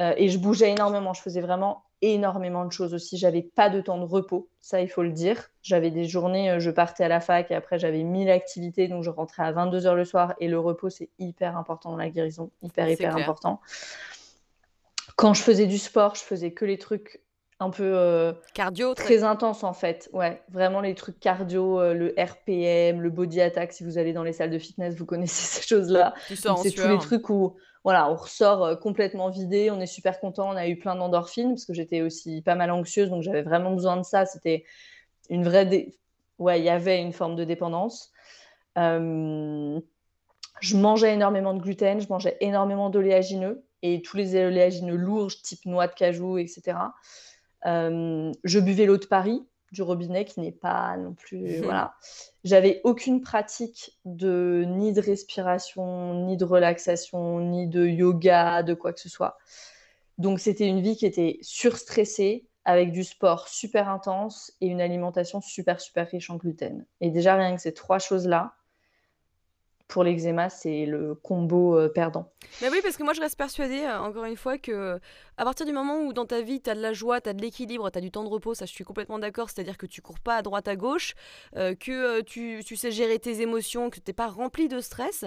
[0.00, 1.12] Euh, et je bougeais énormément.
[1.12, 3.18] Je faisais vraiment énormément de choses aussi.
[3.18, 5.50] J'avais pas de temps de repos, ça, il faut le dire.
[5.62, 8.86] J'avais des journées, euh, je partais à la fac et après, j'avais mille activités.
[8.86, 10.34] Donc, je rentrais à 22h le soir.
[10.38, 12.52] Et le repos, c'est hyper important dans la guérison.
[12.62, 13.60] Hyper, hyper important.
[15.16, 17.20] Quand je faisais du sport, je faisais que les trucs
[17.58, 19.24] un peu euh, cardio très...
[19.24, 20.10] intense en fait.
[20.12, 24.22] Ouais vraiment les trucs cardio euh, le RPM le body attack si vous allez dans
[24.22, 28.10] les salles de fitness vous connaissez ces choses là c'est tous les trucs où voilà
[28.10, 31.64] on ressort euh, complètement vidé on est super content on a eu plein d'endorphines parce
[31.64, 34.26] que j'étais aussi pas mal anxieuse donc j'avais vraiment besoin de ça.
[34.26, 34.64] C'était
[35.30, 35.94] une vraie
[36.38, 38.12] ouais il y avait une forme de dépendance.
[38.76, 39.80] Je
[40.76, 45.86] mangeais énormément de gluten je mangeais énormément d'oléagineux et tous les oléagineux lourds type noix
[45.86, 46.76] de cajou etc
[47.64, 51.94] je buvais l'eau de Paris du robinet qui n'est pas non plus voilà.
[52.44, 58.92] J'avais aucune pratique de ni de respiration ni de relaxation ni de yoga de quoi
[58.92, 59.38] que ce soit.
[60.18, 65.40] Donc c'était une vie qui était surstressée avec du sport super intense et une alimentation
[65.40, 66.84] super super riche en gluten.
[67.00, 68.54] Et déjà rien que ces trois choses là
[69.88, 72.32] pour l'eczéma, c'est le combo euh, perdant.
[72.60, 74.98] Mais oui, parce que moi je reste persuadée, euh, encore une fois, que
[75.36, 77.34] à partir du moment où dans ta vie tu as de la joie, tu as
[77.34, 79.86] de l'équilibre, tu as du temps de repos, ça je suis complètement d'accord, c'est-à-dire que
[79.86, 81.14] tu cours pas à droite à gauche,
[81.56, 85.24] euh, que tu, sais gérer tes émotions, que tu n'es pas rempli de stress,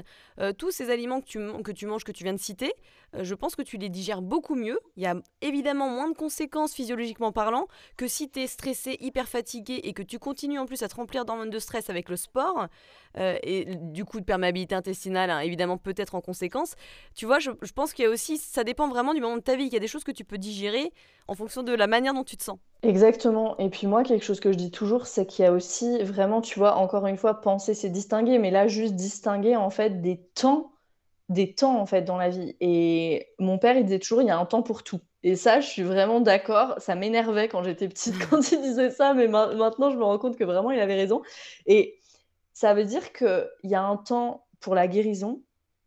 [0.58, 2.74] tous ces aliments que tu, que tu manges, que tu viens de citer,
[3.20, 4.80] je pense que tu les digères beaucoup mieux.
[4.96, 7.68] Il y a évidemment moins de conséquences physiologiquement parlant
[7.98, 10.96] que si tu es stressé, hyper fatigué et que tu continues en plus à te
[10.96, 12.68] remplir d'hormones de stress avec le sport,
[13.16, 16.76] et du coup de permettre intestinale, hein, évidemment, peut-être en conséquence.
[17.16, 19.56] Tu vois, je, pense qu'il y a aussi, ça dépend vraiment du moment de ta
[19.56, 19.66] vie.
[19.66, 20.92] Il y a des choses que tu peux digérer
[21.28, 22.58] en fonction de la manière dont tu te sens.
[22.84, 23.58] Exactement.
[23.58, 26.42] Et puis moi, quelque chose que je dis toujours, c'est qu'il y a aussi vraiment,
[26.42, 30.18] tu vois, encore une fois, penser, c'est distinguer, mais là, juste distinguer en fait des
[30.36, 30.72] temps,
[31.28, 32.56] des temps en fait dans la vie.
[32.62, 35.02] Et mon père, il disait toujours, il y a un temps pour tout.
[35.24, 36.76] Et ça, je suis vraiment d'accord.
[36.78, 40.38] Ça m'énervait quand j'étais petite quand il disait ça, mais maintenant, je me rends compte
[40.38, 41.22] que vraiment, il avait raison.
[41.66, 41.99] Et
[42.60, 45.42] ça veut dire qu'il y a un temps pour la guérison,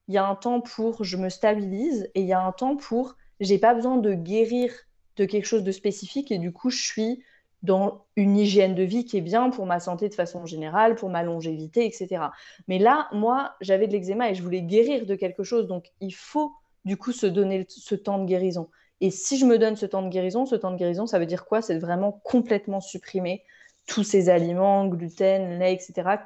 [0.08, 2.76] il y a un temps pour je me stabilise et il y a un temps
[2.76, 4.72] pour j'ai pas besoin de guérir
[5.16, 7.22] de quelque chose de spécifique et du coup je suis
[7.62, 11.11] dans une hygiène de vie qui est bien pour ma santé de façon générale, pour
[11.11, 12.30] ma longévité, etc.
[12.68, 16.14] Mais là, moi, j'avais de l'eczéma et je voulais guérir de quelque chose, donc il
[16.14, 16.54] faut
[16.87, 18.70] du coup se donner ce temps de guérison.
[19.02, 21.26] Et si je me donne ce temps de guérison, ce temps de guérison, ça veut
[21.26, 21.61] dire quoi?
[21.61, 23.44] C'est vraiment complètement supprimer
[23.87, 26.16] tous ces aliments, gluten, lait, etc.,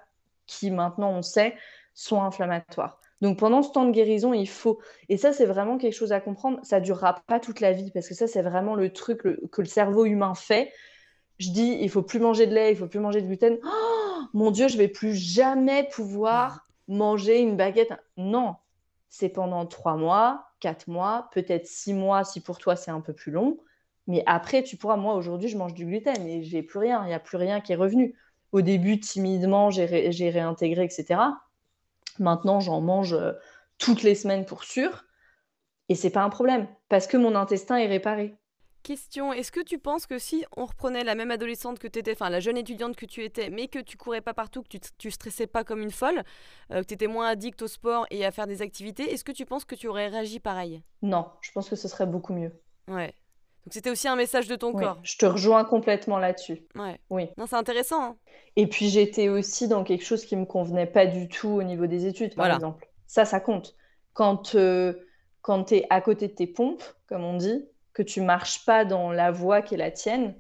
[0.47, 1.55] qui maintenant on sait
[1.95, 3.01] sont inflammatoires.
[3.23, 4.79] Donc pendant ce temps de guérison, il faut,
[5.09, 8.09] et ça c'est vraiment quelque chose à comprendre, ça durera pas toute la vie, parce
[8.09, 10.71] que ça c'est vraiment le truc que le cerveau humain fait.
[11.39, 13.59] Je dis, il faut plus manger de lait, il faut plus manger de gluten.
[13.65, 17.93] Oh, mon Dieu, je vais plus jamais pouvoir manger une baguette.
[18.17, 18.57] Non,
[19.09, 23.13] c'est pendant trois mois, quatre mois, peut-être six mois si pour toi c'est un peu
[23.13, 23.59] plus long.
[24.07, 27.09] Mais après, tu pourras, moi aujourd'hui, je mange du gluten et j'ai plus rien, il
[27.09, 28.15] n'y a plus rien qui est revenu.
[28.53, 31.21] Au début, timidement, j'ai réintégré, etc.
[32.19, 33.33] Maintenant, j'en mange euh,
[33.79, 35.05] toutes les semaines pour sûr.
[35.89, 38.35] Et c'est pas un problème, parce que mon intestin est réparé.
[38.83, 42.13] Question, est-ce que tu penses que si on reprenait la même adolescente que tu étais,
[42.13, 44.79] enfin la jeune étudiante que tu étais, mais que tu courais pas partout, que tu,
[44.97, 46.23] tu stressais pas comme une folle,
[46.71, 49.33] euh, que tu étais moins addict au sport et à faire des activités, est-ce que
[49.33, 50.83] tu penses que tu aurais réagi pareil?
[51.03, 52.53] Non, je pense que ce serait beaucoup mieux.
[52.87, 53.13] Ouais.
[53.67, 55.01] Donc c'était aussi un message de ton corps.
[55.03, 56.63] Je te rejoins complètement là-dessus.
[56.77, 57.01] Ouais.
[57.11, 57.29] Oui.
[57.37, 58.01] Non, c'est intéressant.
[58.01, 58.17] Hein.
[58.55, 61.89] Et puis j'étais aussi dans quelque chose qui me convenait pas du tout au niveau
[61.89, 62.89] des études, par exemple.
[63.09, 63.75] Ça, ça compte.
[64.13, 64.95] Quand, euh,
[65.43, 68.85] quand tu es à côté de tes pompes, comme on dit, que tu marches pas
[68.85, 70.37] dans la voie qui est la tienne,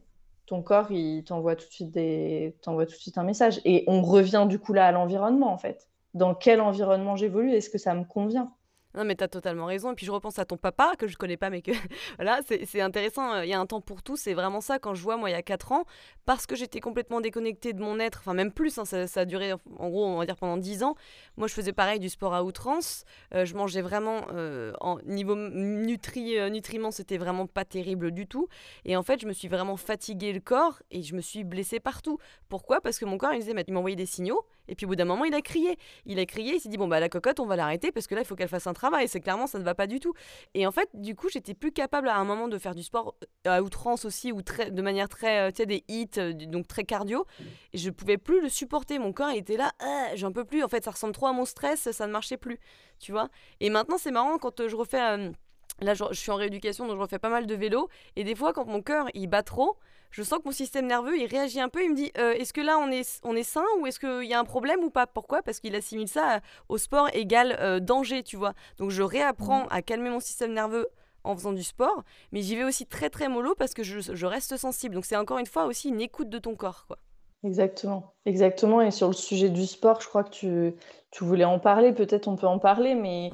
[0.46, 2.54] ton corps, il t'envoie tout de suite des...
[2.62, 3.60] tout de suite un message.
[3.64, 5.88] Et on revient du coup là à l'environnement, en fait.
[6.14, 7.52] Dans quel environnement j'évolue?
[7.52, 8.52] Est-ce que ça me convient?
[8.96, 9.92] Non, mais tu as totalement raison.
[9.92, 11.70] Et puis je repense à ton papa, que je connais pas, mais que
[12.16, 13.34] voilà, c'est intéressant.
[13.34, 14.16] Euh, il y a un temps pour tout.
[14.16, 15.84] C'est vraiment ça quand je vois, moi, il y a 4 ans,
[16.24, 19.52] parce que j'étais complètement déconnectée de mon être, enfin, même plus, hein, ça, a duré,
[19.52, 20.94] en gros, on va dire pendant 10 ans.
[21.36, 23.04] Moi, je faisais pareil du sport à outrance.
[23.34, 28.48] Euh, je mangeais vraiment, euh, en niveau nutri, nutriments, c'était vraiment pas terrible du tout.
[28.86, 31.80] Et en fait, je me suis vraiment fatiguée le corps et je me suis blessée
[31.80, 32.18] partout.
[32.48, 32.80] Pourquoi?
[32.80, 34.46] Parce que mon corps, il disait, il m'envoyait des signaux.
[34.68, 35.78] Et puis au bout d'un moment, il a crié.
[36.04, 38.14] Il a crié, il s'est dit, bon, bah la cocotte, on va l'arrêter parce que
[38.14, 39.08] là, il faut qu'elle fasse un travail.
[39.08, 40.14] C'est clairement, ça ne va pas du tout.
[40.54, 43.16] Et en fait, du coup, j'étais plus capable à un moment de faire du sport
[43.46, 46.66] euh, à outrance aussi, ou de manière très, euh, tu sais, des hits, euh, donc
[46.68, 47.26] très cardio.
[47.72, 48.98] Et je pouvais plus le supporter.
[48.98, 50.62] Mon corps, était là, ah, j'en peux plus.
[50.62, 52.58] En fait, ça ressemble trop à mon stress, ça ne marchait plus.
[52.98, 53.28] Tu vois
[53.60, 55.32] Et maintenant, c'est marrant quand je refais.
[55.80, 57.88] Là, je, suis en rééducation, donc je refais pas mal de vélo.
[58.16, 59.76] Et des fois, quand mon cœur, il bat trop,
[60.10, 61.82] je sens que mon système nerveux, il réagit un peu.
[61.82, 64.28] Il me dit, euh, est-ce que là, on est, on est sain ou est-ce qu'il
[64.28, 65.06] y a un problème ou pas?
[65.06, 65.42] Pourquoi?
[65.42, 68.54] Parce qu'il assimile ça au sport égal euh, danger, tu vois.
[68.78, 69.68] Donc, je réapprends mmh.
[69.70, 70.88] à calmer mon système nerveux
[71.24, 72.04] en faisant du sport.
[72.32, 74.94] Mais j'y vais aussi très, très mollo parce que je, je reste sensible.
[74.94, 76.98] Donc, c'est encore une fois aussi une écoute de ton corps, quoi.
[77.44, 78.80] Exactement, exactement.
[78.80, 80.74] Et sur le sujet du sport, je crois que tu,
[81.10, 81.92] tu voulais en parler.
[81.92, 83.30] Peut-être on peut en parler, mais...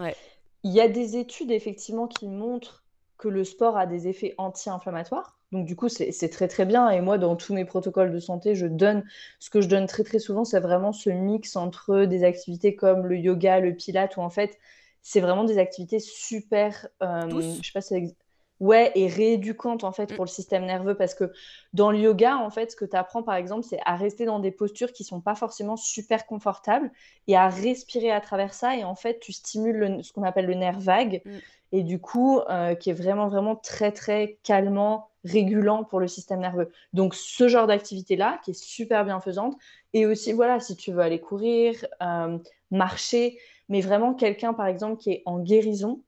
[0.64, 2.84] Il y a des études effectivement qui montrent
[3.18, 5.36] que le sport a des effets anti-inflammatoires.
[5.52, 6.88] Donc du coup, c'est très très bien.
[6.90, 9.04] Et moi, dans tous mes protocoles de santé, je donne
[9.38, 13.06] ce que je donne très très souvent, c'est vraiment ce mix entre des activités comme
[13.06, 14.58] le yoga, le pilate, où en fait,
[15.02, 16.88] c'est vraiment des activités super.
[17.02, 17.28] Euh,
[17.60, 18.16] je sais pas si
[18.62, 20.14] ouais, et rééduquante en fait mm.
[20.14, 21.32] pour le système nerveux parce que
[21.74, 24.38] dans le yoga, en fait, ce que tu apprends par exemple, c'est à rester dans
[24.38, 26.90] des postures qui sont pas forcément super confortables
[27.26, 28.76] et à respirer à travers ça.
[28.76, 31.30] Et en fait, tu stimules ce qu'on appelle le nerf vague mm.
[31.72, 36.38] et du coup, euh, qui est vraiment, vraiment très, très calmant, régulant pour le système
[36.38, 36.70] nerveux.
[36.92, 39.56] Donc, ce genre d'activité-là, qui est super bienfaisante.
[39.92, 42.38] Et aussi, voilà, si tu veux aller courir, euh,
[42.70, 46.00] marcher, mais vraiment quelqu'un, par exemple, qui est en guérison,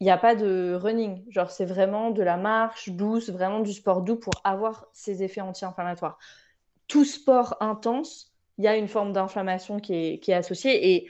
[0.00, 1.22] il n'y a pas de running.
[1.30, 5.42] Genre, c'est vraiment de la marche douce, vraiment du sport doux pour avoir ces effets
[5.42, 6.18] anti-inflammatoires.
[6.88, 10.94] Tout sport intense, il y a une forme d'inflammation qui est, associée.
[10.94, 11.06] Et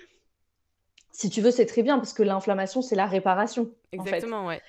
[1.12, 3.70] si tu veux, c'est très bien parce que l'inflammation, c'est la réparation.
[3.92, 4.60] Exactement, ouais.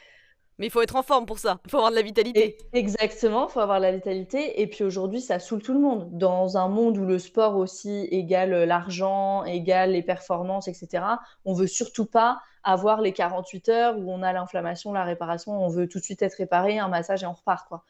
[0.59, 1.59] Mais il faut être en forme pour ça.
[1.65, 2.55] Il faut avoir de la vitalité.
[2.73, 4.61] exactement, il faut avoir de la vitalité.
[4.61, 6.15] Et puis aujourd'hui, ça saoule tout le monde.
[6.15, 11.03] Dans un monde où le sport aussi égale l'argent, égale les performances, etc.,
[11.45, 15.69] on veut surtout pas avoir les 48 heures où on a l'inflammation, la réparation, on
[15.69, 17.67] veut tout de suite être réparé, un massage et on repart.
[17.67, 17.83] Quoi.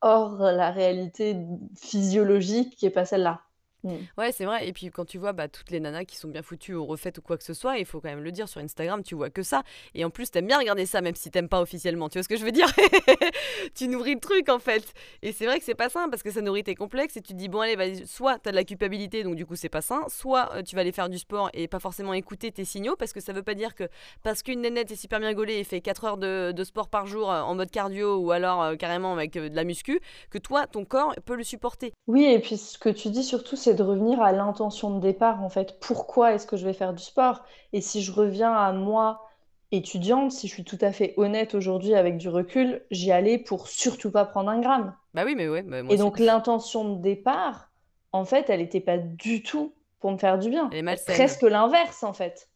[0.00, 1.36] Or, la réalité
[1.76, 3.45] physiologique n'est pas celle-là.
[3.86, 4.20] Mm.
[4.20, 4.68] Ouais, c'est vrai.
[4.68, 7.18] Et puis quand tu vois bah, toutes les nanas qui sont bien foutues ou refaites
[7.18, 9.30] ou quoi que ce soit, il faut quand même le dire sur Instagram, tu vois
[9.30, 9.62] que ça.
[9.94, 12.08] Et en plus, t'aimes bien regarder ça, même si t'aimes pas officiellement.
[12.08, 12.68] Tu vois ce que je veux dire?
[13.74, 14.92] Tu nourris le truc en fait.
[15.22, 17.32] Et c'est vrai que c'est pas sain parce que ça nourrit tes complexes et tu
[17.32, 19.80] te dis, bon, allez, bah, soit t'as de la culpabilité, donc du coup, c'est pas
[19.80, 22.96] sain, soit euh, tu vas aller faire du sport et pas forcément écouter tes signaux
[22.96, 23.84] parce que ça veut pas dire que
[24.22, 27.06] parce qu'une nénette est super bien gaulée et fait 4 heures de, de sport par
[27.06, 30.66] jour euh, en mode cardio ou alors euh, carrément avec de la muscu, que toi,
[30.66, 31.92] ton corps peut le supporter.
[32.06, 35.42] Oui, et puis ce que tu dis surtout, c'est de revenir à l'intention de départ,
[35.42, 35.78] en fait.
[35.80, 37.44] Pourquoi est-ce que je vais faire du sport?
[37.72, 39.26] Et si je reviens à moi,
[39.72, 43.68] étudiante, si je suis tout à fait honnête aujourd'hui avec du recul, j'y allais pour
[43.68, 44.94] surtout pas prendre un gramme.
[45.14, 45.62] Bah oui, mais ouais.
[45.62, 47.70] Bah et donc l'intention de départ,
[48.12, 50.70] en fait, elle n'était pas du tout pour me faire du bien.
[50.72, 52.48] Elle est Presque l'inverse, en fait.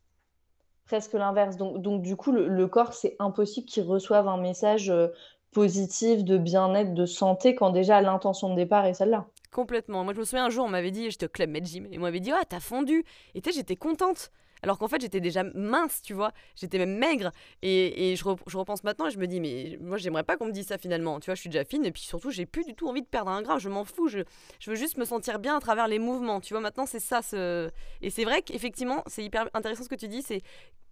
[0.86, 1.56] Presque l'inverse.
[1.56, 5.08] Donc, donc, du coup, le, corps, c'est impossible qu'il reçoive un message euh,
[5.52, 9.26] positif de bien-être, de santé, quand déjà l'intention de départ est celle-là.
[9.50, 10.04] Complètement.
[10.04, 11.98] Moi, je me souviens un jour, on m'avait dit, j'étais au club Med Gym, et
[11.98, 13.04] on m'avait dit, ah, t'as fondu.
[13.34, 14.30] Et tu sais, j'étais contente.
[14.62, 16.32] Alors qu'en fait, j'étais déjà mince, tu vois.
[16.54, 17.30] J'étais même maigre.
[17.62, 20.66] Et, je, repense maintenant et je me dis, mais moi, j'aimerais pas qu'on me dise
[20.66, 21.18] ça finalement.
[21.20, 23.06] Tu vois, je suis déjà fine et puis surtout, j'ai plus du tout envie de
[23.06, 23.58] perdre un gramme.
[23.58, 24.08] Je m'en fous.
[24.08, 24.20] Je,
[24.58, 26.40] je, veux juste me sentir bien à travers les mouvements.
[26.40, 27.22] Tu vois, maintenant, c'est ça.
[27.22, 27.70] Ce...
[28.02, 30.22] Et c'est vrai qu'effectivement, c'est hyper intéressant ce que tu dis.
[30.22, 30.42] C'est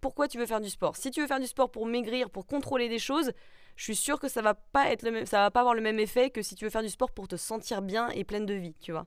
[0.01, 0.95] pourquoi tu veux faire du sport.
[0.95, 3.31] Si tu veux faire du sport pour maigrir, pour contrôler des choses,
[3.79, 5.79] je suis sûre que ça va pas être le même, ça va pas avoir le
[5.79, 8.45] même effet que si tu veux faire du sport pour te sentir bien et pleine
[8.45, 9.05] de vie, tu vois.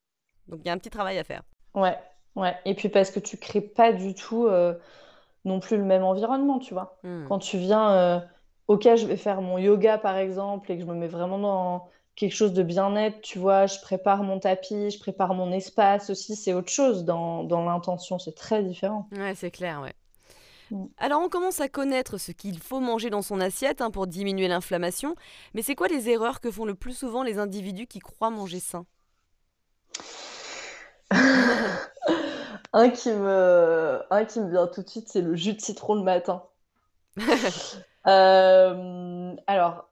[0.49, 1.43] Donc il y a un petit travail à faire.
[1.75, 1.95] Ouais,
[2.37, 2.57] ouais.
[2.65, 4.73] Et puis parce que tu crées pas du tout euh,
[5.45, 6.99] non plus le même environnement, tu vois.
[7.03, 7.27] Hmm.
[7.29, 8.21] Quand tu viens, euh,
[8.69, 11.91] ok, je vais faire mon yoga par exemple et que je me mets vraiment dans
[12.17, 16.35] quelque chose de bien-être, tu vois, je prépare mon tapis, je prépare mon espace aussi,
[16.35, 19.07] c'est autre chose dans, dans l'intention, c'est très différent.
[19.13, 19.93] Ouais, c'est clair, ouais.
[20.71, 20.85] Mm.
[20.99, 24.49] Alors on commence à connaître ce qu'il faut manger dans son assiette hein, pour diminuer
[24.49, 25.15] l'inflammation,
[25.55, 28.61] mais c'est quoi les erreurs que font le plus souvent les individus qui croient manger
[28.61, 28.87] sain?
[32.75, 34.01] Un, qui me...
[34.09, 36.45] un qui me vient tout de suite, c'est le jus de citron le matin.
[38.09, 39.89] Euh, alors,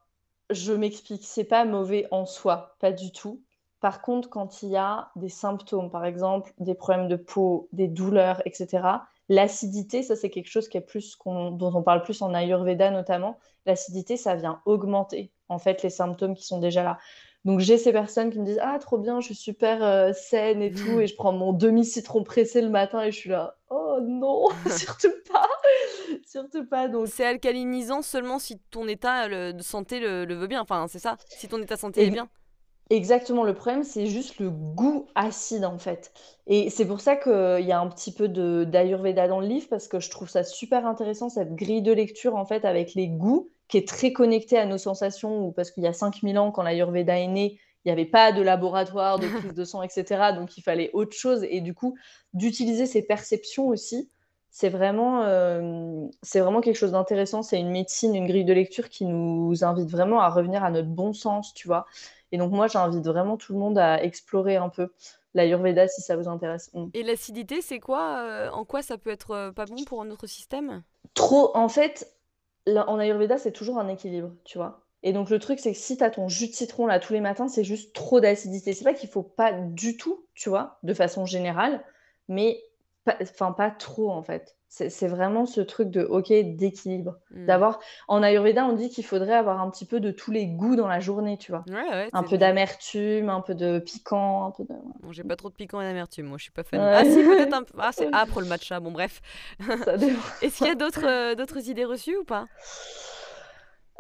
[0.51, 3.41] je m'explique, c'est pas mauvais en soi, pas du tout.
[3.81, 7.89] Par contre, quand il y a des symptômes, par exemple des problèmes de peau, des
[7.89, 8.83] douleurs, etc.,
[9.31, 13.39] l'acidité, ça c'est quelque chose qui est plus dont on parle plus en Ayurveda notamment.
[13.65, 16.99] L'acidité, ça vient augmenter en fait les symptômes qui sont déjà là.
[17.45, 20.61] Donc j'ai ces personnes qui me disent ah trop bien, je suis super euh, saine
[20.61, 23.57] et tout, et je prends mon demi citron pressé le matin et je suis là
[23.71, 25.49] oh non surtout pas,
[26.27, 26.89] surtout pas.
[26.89, 30.61] Donc c'est alcalinisant seulement si ton état de santé le, veut bien.
[30.61, 32.29] Enfin c'est ça, si ton état de santé est bien.
[32.91, 36.13] Exactement, le problème, c'est juste le goût acide en fait.
[36.49, 39.69] Et c'est pour ça qu'il y a un petit peu de d'Ayurveda dans le livre,
[39.71, 43.07] parce que je trouve ça super intéressant, cette grille de lecture en fait, avec les
[43.07, 46.51] goûts, qui est très connectée à nos sensations, ou parce qu'il y a 5000 ans,
[46.51, 50.33] quand l'Ayurveda est né, il n'y avait pas de laboratoire, de prise de sang, etc.
[50.35, 51.45] Donc il fallait autre chose.
[51.49, 51.97] Et du coup,
[52.33, 54.11] d'utiliser ces perceptions aussi,
[54.51, 57.43] c'est vraiment, euh, c'est vraiment quelque chose d'intéressant.
[57.43, 60.89] C'est une médecine, une grille de lecture qui nous invite vraiment à revenir à notre
[60.89, 61.87] bon sens, tu vois.
[62.33, 64.93] Et donc, moi, j'invite vraiment tout le monde à explorer un peu
[65.35, 66.71] l'Ayurveda si ça vous intéresse.
[66.75, 66.89] Mm.
[66.95, 70.27] Et l'acidité, c'est quoi euh, En quoi ça peut être euh, pas bon pour notre
[70.27, 70.83] système?
[71.15, 71.57] Trop.
[71.57, 72.13] En fait,
[72.67, 74.81] en Ayurveda, c'est toujours un équilibre, tu vois.
[75.05, 77.13] Et donc, le truc, c'est que si tu as ton jus de citron là tous
[77.13, 78.73] les matins, c'est juste trop d'acidité.
[78.73, 81.83] C'est pas qu'il faut pas du tout, tu vois, de façon générale,
[82.29, 82.61] mais
[83.23, 84.57] enfin, pas trop en fait.
[84.73, 87.17] C'est vraiment ce truc de OK, d'équilibre.
[87.33, 87.45] Hmm.
[87.47, 90.77] D'avoir en Ayurveda, on dit qu'il faudrait avoir un petit peu de tous les goûts
[90.77, 91.65] dans la journée, tu vois.
[92.13, 94.75] un peu d'amertume, un peu de piquant, un peu de.
[95.03, 96.81] Bon, j'ai pas trop de piquant et d'amertume, moi je suis pas fan.
[96.81, 97.75] Ah si, peut-être un peu.
[97.81, 99.21] Ah, c'est âpre le matcha, bon bref.
[100.41, 102.47] Est-ce qu'il y a d'autres euh, d'autres idées reçues ou pas?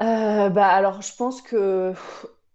[0.01, 1.93] Euh, Bah alors, je pense que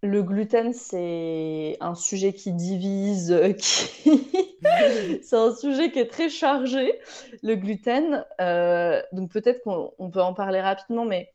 [0.06, 3.54] le gluten, c'est un sujet qui divise, euh,
[5.22, 7.00] c'est un sujet qui est très chargé,
[7.44, 8.26] le gluten.
[8.40, 11.34] Euh, donc peut-être qu'on peut en parler rapidement, mais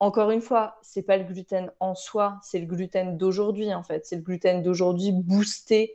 [0.00, 4.06] encore une fois, c'est pas le gluten en soi, c'est le gluten d'aujourd'hui en fait.
[4.06, 5.94] C'est le gluten d'aujourd'hui boosté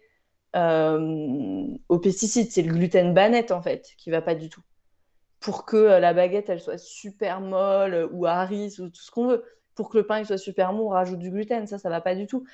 [0.56, 2.52] euh, aux pesticides.
[2.52, 4.62] C'est le gluten banette en fait qui va pas du tout.
[5.40, 9.44] Pour que la baguette elle soit super molle ou Harris ou tout ce qu'on veut
[9.76, 11.68] pour que le pain soit super mou, on rajoute du gluten.
[11.68, 12.46] Ça, ça va pas du tout.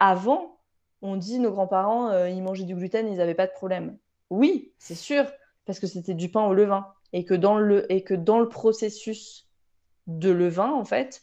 [0.00, 0.58] Avant,
[1.02, 3.98] on dit nos grands-parents, euh, ils mangeaient du gluten, ils n'avaient pas de problème.
[4.30, 5.26] Oui, c'est sûr,
[5.66, 6.86] parce que c'était du pain au levain.
[7.12, 9.48] Et que, dans le, et que dans le processus
[10.06, 11.22] de levain, en fait,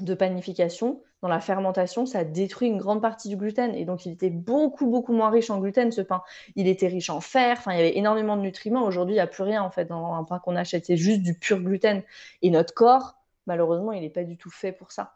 [0.00, 3.74] de panification, dans la fermentation, ça détruit une grande partie du gluten.
[3.74, 6.22] Et donc, il était beaucoup, beaucoup moins riche en gluten, ce pain.
[6.54, 8.84] Il était riche en fer, enfin, il y avait énormément de nutriments.
[8.84, 10.86] Aujourd'hui, il n'y a plus rien, en fait, dans un pain qu'on achète.
[10.86, 12.02] C'est juste du pur gluten.
[12.42, 13.14] Et notre corps,
[13.46, 15.14] malheureusement, il n'est pas du tout fait pour ça.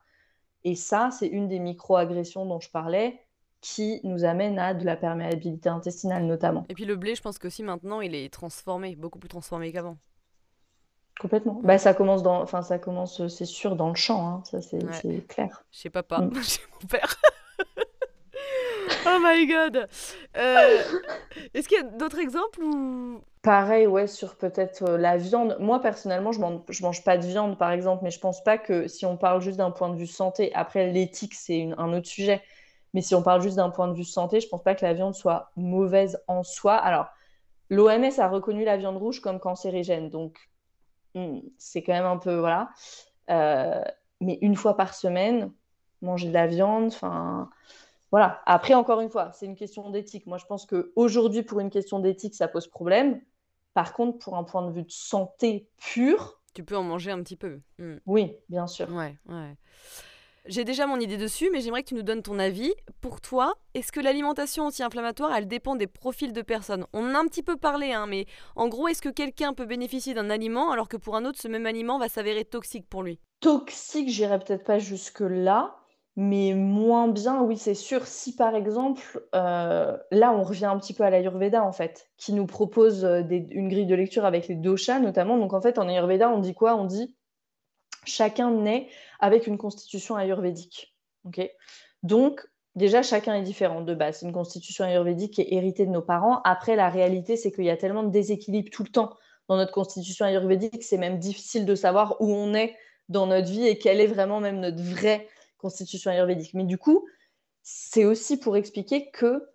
[0.65, 3.21] Et ça, c'est une des micro-agressions dont je parlais
[3.61, 6.65] qui nous amène à de la perméabilité intestinale notamment.
[6.69, 9.73] Et puis le blé, je pense que si maintenant, il est transformé, beaucoup plus transformé
[9.73, 9.99] qu'avant.
[11.21, 11.61] Complètement.
[11.63, 14.43] Bah, ça commence dans, enfin, ça commence, c'est sûr, dans le champ, hein.
[14.45, 15.65] ça c'est clair.
[15.71, 16.35] Chez papa, mm.
[16.43, 17.17] chez mon père.
[19.07, 19.89] Oh my god.
[20.37, 20.83] Euh,
[21.55, 23.21] est-ce qu'il y a d'autres exemples ou?
[23.43, 25.57] Pareil, ouais, sur peut-être euh, la viande.
[25.61, 28.87] Moi, personnellement, je mange, mange pas de viande, par exemple, mais je pense pas que
[28.87, 32.43] si on parle juste d'un point de vue santé, après l'éthique, c'est un autre sujet,
[32.93, 34.93] mais si on parle juste d'un point de vue santé, je pense pas que la
[34.93, 36.75] viande soit mauvaise en soi.
[36.75, 37.07] Alors,
[37.71, 40.51] l'OMS a reconnu la viande rouge comme cancérigène, donc
[41.15, 42.69] hmm, c'est quand même un peu, voilà.
[43.31, 43.83] Euh,
[44.21, 45.51] mais une fois par semaine,
[46.03, 47.49] manger de la viande, enfin
[48.11, 48.43] voilà.
[48.47, 50.27] Après, encore une fois, c'est une question d'éthique.
[50.27, 53.21] Moi, je pense qu'aujourd'hui, pour une question d'éthique, ça pose problème.
[53.75, 56.41] Par contre, pour un point de vue de santé pure.
[56.55, 57.61] Tu peux en manger un petit peu.
[57.79, 57.97] Hmm.
[58.07, 58.93] Oui, bien sûr.
[58.93, 59.57] Ouais, ouais.
[60.47, 62.73] J'ai déjà mon idée dessus, mais j'aimerais que tu nous donnes ton avis.
[63.01, 66.87] Pour toi, est-ce que l'alimentation anti-inflammatoire, elle dépend des profils de personnes?
[66.93, 69.67] On en a un petit peu parlé, hein, mais en gros, est-ce que quelqu'un peut
[69.67, 73.03] bénéficier d'un aliment alors que pour un autre, ce même aliment va s'avérer toxique pour
[73.03, 73.21] lui?
[73.41, 75.77] Toxique, j'irai peut-être pas jusque-là.
[76.17, 78.07] Mais moins bien, oui, c'est sûr.
[78.07, 82.33] Si par exemple, euh, là, on revient un petit peu à l'Ayurveda, en fait, qui
[82.33, 85.39] nous propose euh, une grille de lecture avec les doshas notamment.
[85.39, 86.75] Donc en fait, en Ayurveda, on dit quoi?
[86.77, 87.15] On dit
[88.05, 88.89] chacun naît
[89.21, 90.95] avec une constitution ayurvédique.
[92.03, 94.23] Donc, déjà, chacun est différent de base.
[94.23, 96.41] Une constitution ayurvédique qui est héritée de nos parents.
[96.45, 99.15] Après, la réalité, c'est qu'il y a tellement de déséquilibre tout le temps
[99.51, 102.77] dans notre constitution ayurvédique, c'est même difficile de savoir où on est
[103.09, 105.27] dans notre vie et quelle est vraiment même notre vraie
[105.61, 106.55] constitution ayurvédique.
[106.55, 107.07] Mais du coup,
[107.63, 109.49] c'est aussi pour expliquer que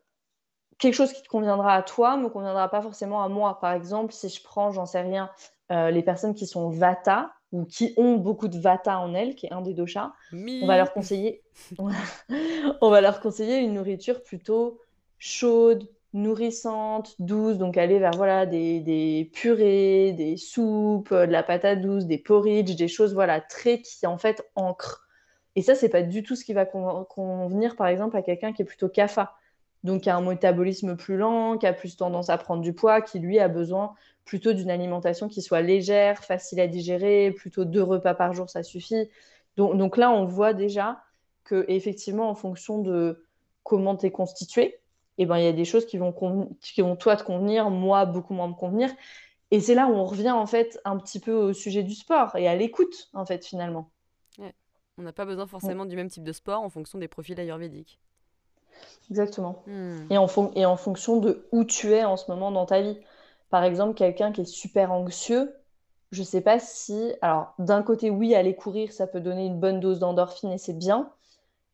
[0.78, 3.60] quelque chose qui te conviendra à toi me conviendra pas forcément à moi.
[3.60, 5.30] Par exemple, si je prends, j'en sais rien,
[5.72, 9.46] euh, les personnes qui sont vata ou qui ont beaucoup de vata en elles, qui
[9.46, 11.44] est un des doshas, on va leur conseiller,
[12.82, 14.82] on va leur conseiller une nourriture plutôt
[15.18, 21.82] chaude, nourrissante, douce, donc aller vers voilà des, des, purées, des soupes, de la patate
[21.82, 25.05] douce, des porridge, des choses voilà très qui en fait ancrent
[25.56, 28.62] et ça, c'est pas du tout ce qui va convenir, par exemple, à quelqu'un qui
[28.62, 29.36] est plutôt CAFA.
[29.84, 33.02] donc qui a un métabolisme plus lent, qui a plus tendance à prendre du poids,
[33.02, 33.94] qui lui a besoin
[34.26, 38.64] plutôt d'une alimentation qui soit légère, facile à digérer, plutôt deux repas par jour, ça
[38.64, 39.10] suffit.
[39.58, 41.02] Donc, là, on voit déjà
[41.44, 43.26] que effectivement, en fonction de
[43.64, 44.80] comment tu es constitué,
[45.18, 46.12] eh ben, il y a des choses qui vont,
[47.00, 48.90] toi te convenir, moi beaucoup moins me convenir.
[49.52, 52.36] Et c'est là où on revient en fait un petit peu au sujet du sport
[52.36, 53.92] et à l'écoute en fait finalement.
[54.98, 58.00] On n'a pas besoin forcément du même type de sport en fonction des profils ayurvédiques.
[59.10, 59.64] Exactement.
[59.68, 60.08] Hmm.
[60.10, 62.98] Et, en et en fonction de où tu es en ce moment dans ta vie.
[63.50, 65.54] Par exemple, quelqu'un qui est super anxieux,
[66.12, 67.14] je ne sais pas si.
[67.22, 70.78] Alors, d'un côté, oui, aller courir, ça peut donner une bonne dose d'endorphine et c'est
[70.78, 71.12] bien.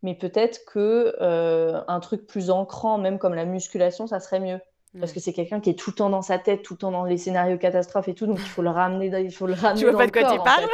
[0.04, 4.60] Mais peut-être que euh, un truc plus ancrant, même comme la musculation, ça serait mieux.
[5.00, 6.92] Parce que c'est quelqu'un qui est tout le temps dans sa tête, tout le temps
[6.92, 9.54] dans les scénarios catastrophes et tout, donc il faut le ramener, dans, il faut le
[9.54, 10.68] ramener tu vois pas de quoi tu parles?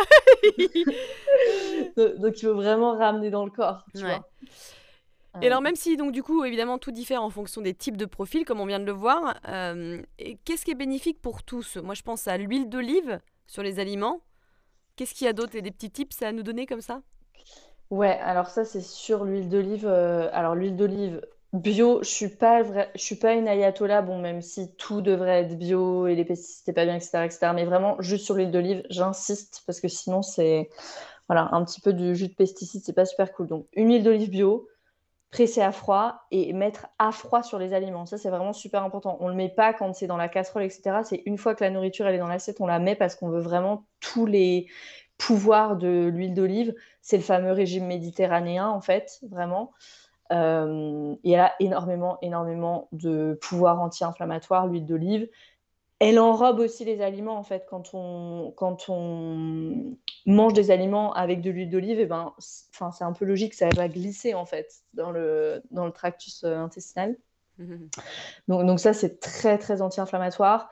[2.19, 4.27] donc, il faut vraiment ramener dans le corps, tu vois.
[5.41, 8.05] Et alors même si donc du coup évidemment tout diffère en fonction des types de
[8.05, 10.01] profils comme on vient de le voir, euh,
[10.45, 11.77] qu'est-ce qui est bénéfique pour tous?
[11.77, 14.21] Moi je pense à l'huile d'olive sur les aliments.
[14.95, 15.55] Qu'est-ce qu'il y a d'autre?
[15.55, 17.01] Et des petits tips à nous donner comme ça?
[17.91, 19.85] Ouais, alors ça c'est sur l'huile d'olive.
[19.85, 21.21] Euh, alors l'huile d'olive
[21.61, 24.01] bio, je suis pas je suis pas une ayatollah.
[24.01, 27.51] Bon, même si tout devrait être bio et les pesticides c'est pas bien, etc., etc.
[27.53, 30.69] Mais vraiment juste sur l'huile d'olive, j'insiste parce que sinon c'est
[31.27, 33.47] voilà un petit peu du jus de pesticides, c'est pas super cool.
[33.47, 34.67] Donc une huile d'olive bio,
[35.31, 38.05] presser à froid et mettre à froid sur les aliments.
[38.05, 39.17] Ça, c'est vraiment super important.
[39.19, 41.01] On ne le met pas quand c'est dans la casserole, etc.
[41.03, 43.29] C'est une fois que la nourriture elle est dans l'assiette, on la met parce qu'on
[43.29, 44.67] veut vraiment tous les
[45.17, 46.73] pouvoirs de l'huile d'olive.
[47.01, 49.73] C'est le fameux régime méditerranéen, en fait, vraiment.
[50.31, 55.29] Euh, et elle a énormément, énormément de pouvoirs anti-inflammatoires, l'huile d'olive.
[55.99, 57.65] Elle enrobe aussi les aliments en fait.
[57.67, 59.95] Quand on quand on
[60.27, 63.69] mange des aliments avec de l'huile d'olive et eh ben c'est un peu logique ça
[63.75, 67.17] va glisser en fait dans le dans le tractus euh, intestinal.
[68.47, 70.69] Donc, donc ça c'est très très anti-inflammatoire.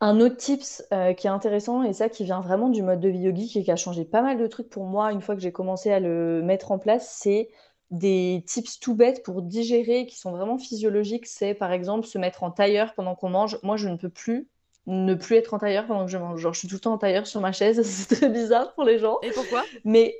[0.00, 3.08] Un autre tips euh, qui est intéressant et ça qui vient vraiment du mode de
[3.08, 5.40] vie yogique et qui a changé pas mal de trucs pour moi une fois que
[5.40, 7.48] j'ai commencé à le mettre en place c'est
[7.90, 12.42] des tips tout bêtes pour digérer qui sont vraiment physiologiques, c'est par exemple se mettre
[12.42, 13.58] en tailleur pendant qu'on mange.
[13.62, 14.48] Moi, je ne peux plus
[14.86, 16.40] ne plus être en tailleur pendant que je mange.
[16.40, 18.84] Genre, je suis tout le temps en tailleur sur ma chaise, c'est très bizarre pour
[18.84, 19.18] les gens.
[19.22, 19.64] Et pourquoi?
[19.84, 20.14] Mais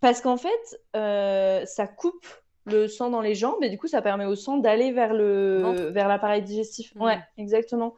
[0.00, 2.26] parce qu'en fait, euh, ça coupe
[2.66, 5.90] le sang dans les jambes et du coup, ça permet au sang d'aller vers le
[5.92, 6.94] vers l'appareil digestif.
[6.94, 7.02] Hmm.
[7.02, 7.94] Ouais, exactement.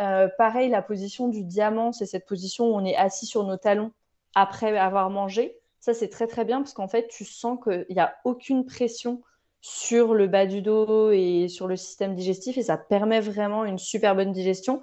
[0.00, 3.56] Euh, pareil, la position du diamant, c'est cette position où on est assis sur nos
[3.56, 3.92] talons
[4.34, 5.56] après avoir mangé.
[5.88, 9.22] Ça, c'est très très bien parce qu'en fait, tu sens qu'il n'y a aucune pression
[9.62, 13.78] sur le bas du dos et sur le système digestif et ça permet vraiment une
[13.78, 14.82] super bonne digestion.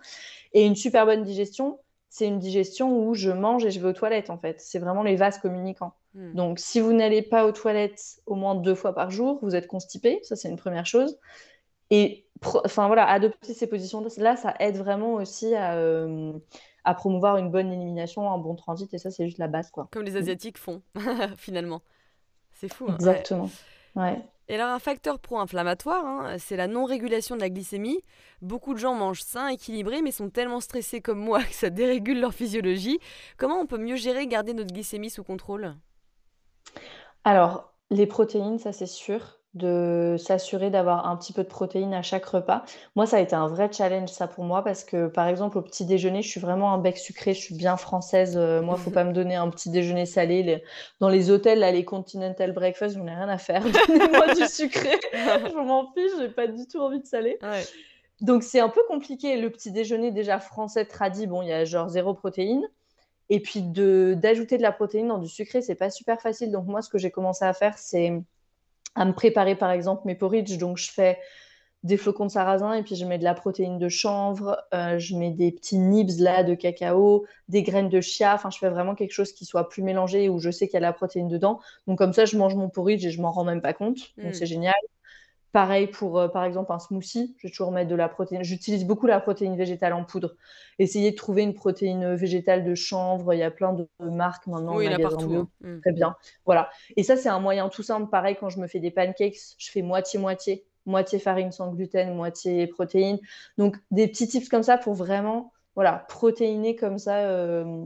[0.53, 1.77] Et une super bonne digestion,
[2.09, 4.59] c'est une digestion où je mange et je vais aux toilettes, en fait.
[4.59, 5.93] C'est vraiment les vases communicants.
[6.15, 6.33] Hmm.
[6.33, 9.67] Donc, si vous n'allez pas aux toilettes au moins deux fois par jour, vous êtes
[9.67, 10.21] constipé.
[10.23, 11.19] Ça, c'est une première chose.
[11.91, 16.33] Et enfin voilà, adopter ces positions-là, ça aide vraiment aussi à, euh,
[16.86, 18.93] à, promouvoir une bonne élimination, un bon transit.
[18.93, 19.88] Et ça, c'est juste la base, quoi.
[19.91, 20.81] Comme les Asiatiques font,
[21.38, 21.81] finalement.
[22.53, 22.86] C'est fou.
[22.88, 22.95] Hein.
[22.95, 23.49] Exactement.
[23.95, 24.21] ouais.
[24.47, 28.01] Et alors un facteur pro-inflammatoire, hein, c'est la non-régulation de la glycémie.
[28.43, 32.19] Beaucoup de gens mangent sain, équilibré, mais sont tellement stressés comme moi que ça dérégule
[32.19, 32.99] leur physiologie.
[33.38, 35.75] Comment on peut mieux gérer garder notre glycémie sous contrôle?
[37.23, 42.01] Alors, les protéines, ça c'est sûr de s'assurer d'avoir un petit peu de protéines à
[42.01, 42.65] chaque repas.
[42.95, 45.61] Moi, ça a été un vrai challenge, ça, pour moi, parce que, par exemple, au
[45.61, 48.35] petit déjeuner, je suis vraiment un bec sucré, je suis bien française.
[48.35, 50.61] Moi, euh, moi, faut pas me donner un petit déjeuner salé.
[50.99, 53.63] Dans les hôtels, là, les continental breakfast, j'en ai rien à faire.
[53.87, 54.99] Donnez-moi du sucré.
[55.13, 57.39] je m'en fiche, j'ai pas du tout envie de salé.
[58.19, 59.37] Donc, c'est un peu compliqué.
[59.37, 62.67] Le petit déjeuner, déjà français, tradit, bon, il y a genre zéro protéine.
[63.29, 66.51] Et puis, d'ajouter de la protéine dans du sucré, c'est pas super facile.
[66.51, 68.11] Donc, moi, ce que j'ai commencé à faire, c'est
[68.95, 70.57] à me préparer par exemple mes porridge.
[70.57, 71.19] Donc je fais
[71.83, 75.15] des flocons de sarrasin et puis je mets de la protéine de chanvre, euh, je
[75.15, 78.33] mets des petits nibs là de cacao, des graines de chia.
[78.33, 80.77] Enfin, je fais vraiment quelque chose qui soit plus mélangé où je sais qu'il y
[80.77, 81.59] a la protéine dedans.
[81.85, 83.97] Donc comme ça, je mange mon porridge et je m'en rends même pas compte.
[84.17, 84.33] Donc mm.
[84.33, 84.73] c'est génial.
[85.55, 87.33] Pareil pour, euh, par exemple, un smoothie.
[87.37, 88.43] Je vais toujours mettre de la protéine.
[88.43, 90.35] J'utilise beaucoup la protéine végétale en poudre.
[90.79, 93.33] Essayez de trouver une protéine végétale de chanvre.
[93.33, 95.39] Il y a plein de marques maintenant oui, en magasin bio.
[95.39, 95.47] Hein.
[95.61, 95.79] Mm.
[95.79, 96.17] Très bien.
[96.45, 96.69] Voilà.
[96.97, 98.09] Et ça, c'est un moyen tout simple.
[98.09, 100.65] Pareil, quand je me fais des pancakes, je fais moitié-moitié.
[100.85, 103.17] Moitié farine sans gluten, moitié protéine.
[103.57, 107.85] Donc, des petits tips comme ça pour vraiment voilà, protéiner comme ça euh,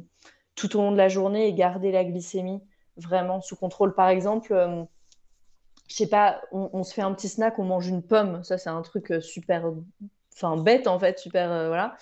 [0.55, 2.63] tout au long de la journée et garder la glycémie
[2.97, 3.93] vraiment sous contrôle.
[3.93, 4.84] Par exemple, euh,
[5.90, 8.44] je sais pas, on, se fait un petit snack, on mange une pomme.
[8.44, 9.72] Ça, c'est un truc euh, super,
[10.36, 11.98] enfin bête en fait, super, euh, voilà.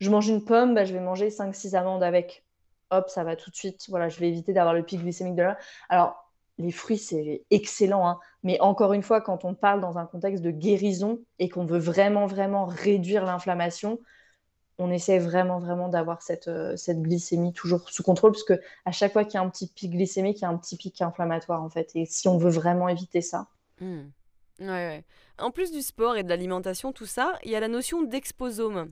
[0.00, 2.44] Je mange une pomme, bah, je vais manger 5-6 amandes avec.
[2.90, 3.86] Hop, ça va tout de suite.
[3.88, 5.58] Voilà, je vais éviter d'avoir le pic glycémique de là.
[5.88, 8.06] Alors, les fruits, c'est excellent.
[8.06, 8.18] Hein.
[8.42, 11.78] Mais encore une fois, quand on parle dans un contexte de guérison et qu'on veut
[11.78, 14.00] vraiment, vraiment réduire l'inflammation,
[14.78, 18.92] on essaie vraiment, vraiment d'avoir cette, euh, cette glycémie toujours sous contrôle, parce que à
[18.92, 21.00] chaque fois qu'il y a un petit pic glycémique, il y a un petit pic
[21.00, 21.90] inflammatoire, en fait.
[21.94, 23.46] Et si on veut vraiment éviter ça.
[23.80, 24.02] Mmh.
[24.60, 25.04] Ouais, ouais.
[25.38, 28.90] En plus du sport et de l'alimentation, tout ça, il y a la notion d'exposome.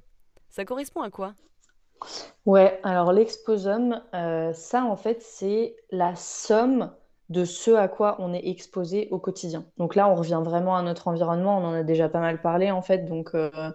[0.51, 1.35] Ça correspond à quoi?
[2.47, 6.93] Ouais, alors l'exposome, euh, ça, en fait, c'est la somme
[7.29, 9.65] de ce à quoi on est exposé au quotidien.
[9.79, 12.71] Donc là, on revient vraiment à notre environnement, on en a déjà pas mal parlé,
[12.71, 13.07] en fait.
[13.07, 13.71] Donc euh,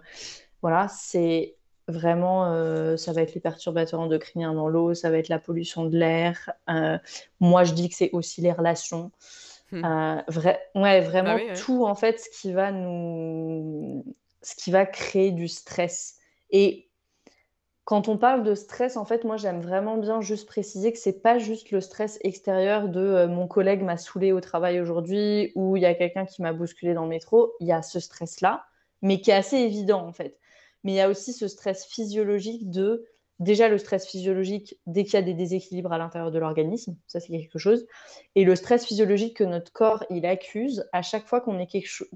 [0.62, 1.56] voilà, c'est
[1.88, 5.86] Vraiment, euh, ça va être les perturbateurs endocriniens dans l'eau, ça va être la pollution
[5.86, 6.50] de l'air.
[6.68, 6.98] Euh,
[7.40, 9.10] moi, je dis que c'est aussi les relations.
[9.72, 9.82] Hmm.
[9.84, 10.22] Euh,
[10.74, 14.04] ouais, vraiment bah tout, en fait, ce qui va nous...
[14.42, 16.16] ce qui va créer du stress.
[16.50, 16.90] Et
[17.84, 21.22] quand on parle de stress, en fait, moi, j'aime vraiment bien juste préciser que c'est
[21.22, 25.84] pas juste le stress extérieur de mon collègue m'a saoulé au travail aujourd'hui ou il
[25.84, 27.54] y a quelqu'un qui m'a bousculé dans le métro.
[27.60, 28.66] Il y a ce stress-là,
[29.00, 30.38] mais qui est assez évident, en fait
[30.88, 33.04] mais il y a aussi ce stress physiologique de
[33.40, 37.20] déjà le stress physiologique dès qu'il y a des déséquilibres à l'intérieur de l'organisme, ça
[37.20, 37.86] c'est quelque chose,
[38.34, 41.68] et le stress physiologique que notre corps il accuse à chaque fois qu'on est,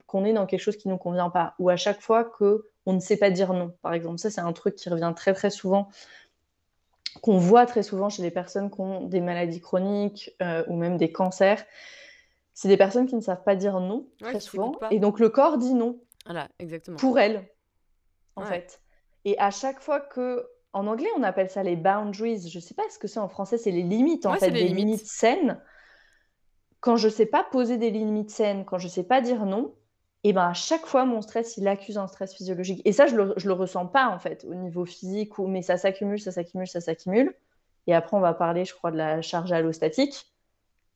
[0.07, 2.65] qu'on est dans quelque chose qui ne nous convient pas, ou à chaque fois que
[2.87, 4.17] on ne sait pas dire non, par exemple.
[4.17, 5.91] Ça c'est un truc qui revient très très souvent,
[7.21, 10.97] qu'on voit très souvent chez les personnes qui ont des maladies chroniques euh, ou même
[10.97, 11.63] des cancers.
[12.55, 15.59] C'est des personnes qui ne savent pas dire non très souvent, et donc le corps
[15.59, 16.01] dit non.
[16.25, 16.97] Voilà, exactement.
[16.97, 17.45] Pour elles,
[18.37, 18.81] en fait.
[19.25, 22.49] Et à chaque fois que, en anglais, on appelle ça les boundaries.
[22.49, 24.69] Je sais pas ce que c'est en français, c'est les limites, en fait, les des
[24.69, 25.07] limites.
[25.07, 25.61] saines.
[26.81, 29.75] Quand je sais pas poser des limites saines, quand je sais pas dire non,
[30.25, 32.81] et eh ben à chaque fois, mon stress, il accuse un stress physiologique.
[32.85, 35.49] Et ça, je le, le ressens pas, en fait, au niveau physique, ou...
[35.49, 37.35] mais ça s'accumule, ça s'accumule, ça s'accumule.
[37.89, 40.33] Et après, on va parler, je crois, de la charge allostatique.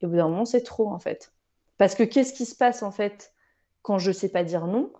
[0.00, 1.32] Et au bout d'un moment, c'est trop, en fait.
[1.76, 3.32] Parce que qu'est-ce qui se passe, en fait,
[3.82, 4.92] quand je sais pas dire non?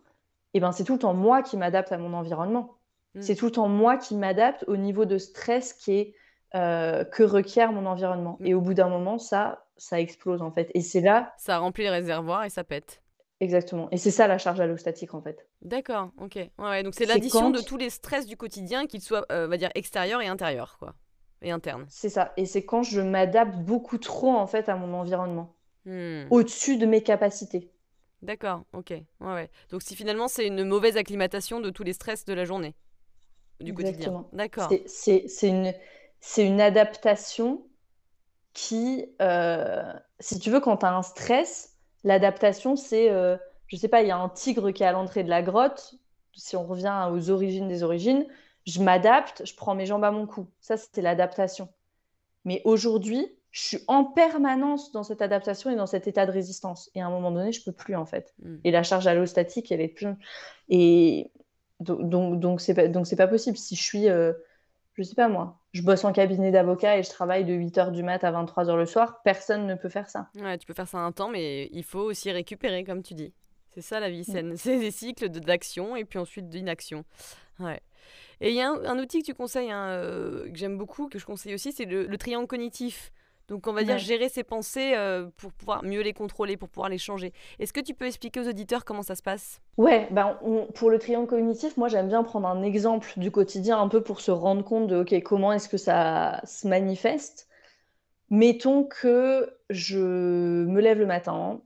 [0.54, 2.78] Eh ben, c'est tout le temps moi qui m'adapte à mon environnement.
[3.14, 3.22] Mm.
[3.22, 6.14] C'est tout le temps moi qui m'adapte au niveau de stress qui est,
[6.54, 8.38] euh, que requiert mon environnement.
[8.44, 10.70] Et au bout d'un moment, ça, ça explose en fait.
[10.74, 11.34] Et c'est là.
[11.38, 13.02] Ça remplit le réservoir et ça pète.
[13.40, 13.88] Exactement.
[13.90, 15.46] Et c'est ça la charge allostatique en fait.
[15.60, 16.38] D'accord, ok.
[16.58, 19.70] Ouais, donc c'est l'addition de tous les stress du quotidien, qu'ils soient, euh, va dire,
[19.74, 20.94] extérieurs et intérieurs, quoi.
[21.42, 21.84] Et internes.
[21.90, 22.32] C'est ça.
[22.38, 25.54] Et c'est quand je m'adapte beaucoup trop en fait à mon environnement.
[25.84, 26.24] Hmm.
[26.30, 27.70] Au-dessus de mes capacités.
[28.26, 28.90] D'accord, ok.
[28.90, 29.50] Ouais, ouais.
[29.70, 32.74] Donc si finalement c'est une mauvaise acclimatation de tous les stress de la journée,
[33.60, 34.26] du quotidien.
[34.32, 34.68] D'accord.
[34.86, 35.72] C'est une,
[36.36, 37.64] une adaptation
[38.52, 43.36] qui, euh, si tu veux, quand tu as un stress, l'adaptation c'est, euh,
[43.68, 45.94] je sais pas, il y a un tigre qui est à l'entrée de la grotte,
[46.34, 48.26] si on revient aux origines des origines,
[48.66, 50.48] je m'adapte, je prends mes jambes à mon cou.
[50.60, 51.68] Ça, c'était l'adaptation.
[52.44, 56.90] Mais aujourd'hui, je suis en permanence dans cette adaptation et dans cet état de résistance.
[56.94, 58.34] Et à un moment donné, je peux plus en fait.
[58.42, 58.56] Hmm.
[58.64, 60.14] Et la charge allostatique, elle est plus.
[60.68, 61.30] Et
[61.80, 63.56] donc, donc c'est pas, donc c'est pas possible.
[63.56, 64.34] Si je suis, euh,
[64.92, 68.02] je sais pas moi, je bosse en cabinet d'avocat et je travaille de 8h du
[68.02, 70.28] mat à 23h le soir, personne ne peut faire ça.
[70.38, 73.32] Ouais, tu peux faire ça un temps, mais il faut aussi récupérer, comme tu dis.
[73.70, 74.54] C'est ça la vie saine.
[74.58, 77.06] C'est des cycles d'action et puis ensuite d'inaction.
[77.58, 77.80] Ouais.
[78.42, 81.18] Et il y a un, outil que tu conseilles, hein, euh, que j'aime beaucoup, que
[81.18, 83.12] je conseille aussi, c'est le triangle cognitif.
[83.48, 86.88] Donc on va dire gérer ses pensées euh, pour pouvoir mieux les contrôler, pour pouvoir
[86.88, 87.32] les changer.
[87.58, 89.60] Est-ce que tu peux expliquer aux auditeurs comment ça se passe?
[89.76, 90.38] Ouais, ben
[90.74, 94.20] pour le triangle cognitif, moi j'aime bien prendre un exemple du quotidien un peu pour
[94.20, 97.48] se rendre compte de ok comment est-ce que ça se manifeste.
[98.30, 101.60] Mettons que je me lève le matin,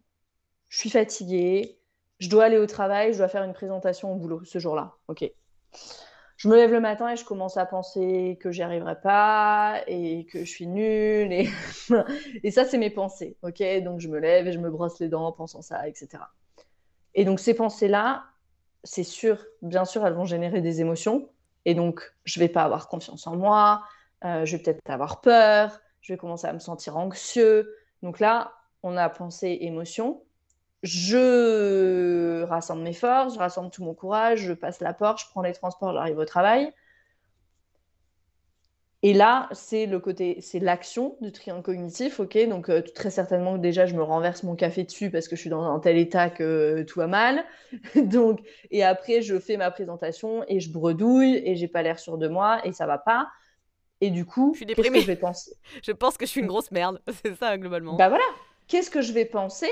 [0.68, 1.78] je suis fatiguée,
[2.18, 4.92] je dois aller au travail, je dois faire une présentation au boulot ce jour-là.
[5.08, 5.30] Ok
[6.40, 10.24] je me lève le matin et je commence à penser que j'y arriverai pas et
[10.24, 11.30] que je suis nulle.
[11.34, 11.50] Et,
[12.50, 13.36] ça, c'est mes pensées.
[13.42, 13.62] ok?
[13.82, 16.08] Donc, je me lève et je me brosse les dents en pensant ça, etc.
[17.14, 18.24] Et donc, ces pensées-là,
[18.84, 21.28] c'est sûr, bien sûr, elles vont générer des émotions.
[21.66, 23.82] Et donc, je vais pas avoir confiance en moi.
[24.24, 25.78] Euh, je vais peut-être avoir peur.
[26.00, 27.76] Je vais commencer à me sentir anxieux.
[28.02, 30.22] Donc là, on a pensée, émotion
[30.82, 35.42] je rassemble mes forces, je rassemble tout mon courage, je passe la porte, je prends
[35.42, 36.72] les transports, j'arrive au travail.
[39.02, 42.36] Et là, c'est le côté, c'est l'action du triangle cognitif, ok?
[42.48, 45.48] Donc euh, très certainement déjà, je me renverse mon café dessus parce que je suis
[45.48, 47.44] dans un tel état que tout va mal.
[47.96, 52.18] Donc et après, je fais ma présentation et je bredouille et j'ai pas l'air sûr
[52.18, 53.28] de moi et ça va pas.
[54.02, 55.52] Et du coup, qu'est-ce que je vais penser?
[55.82, 57.96] Je pense que je suis une grosse merde, c'est ça globalement.
[57.96, 58.24] Bah voilà.
[58.66, 59.70] Qu'est-ce que je vais penser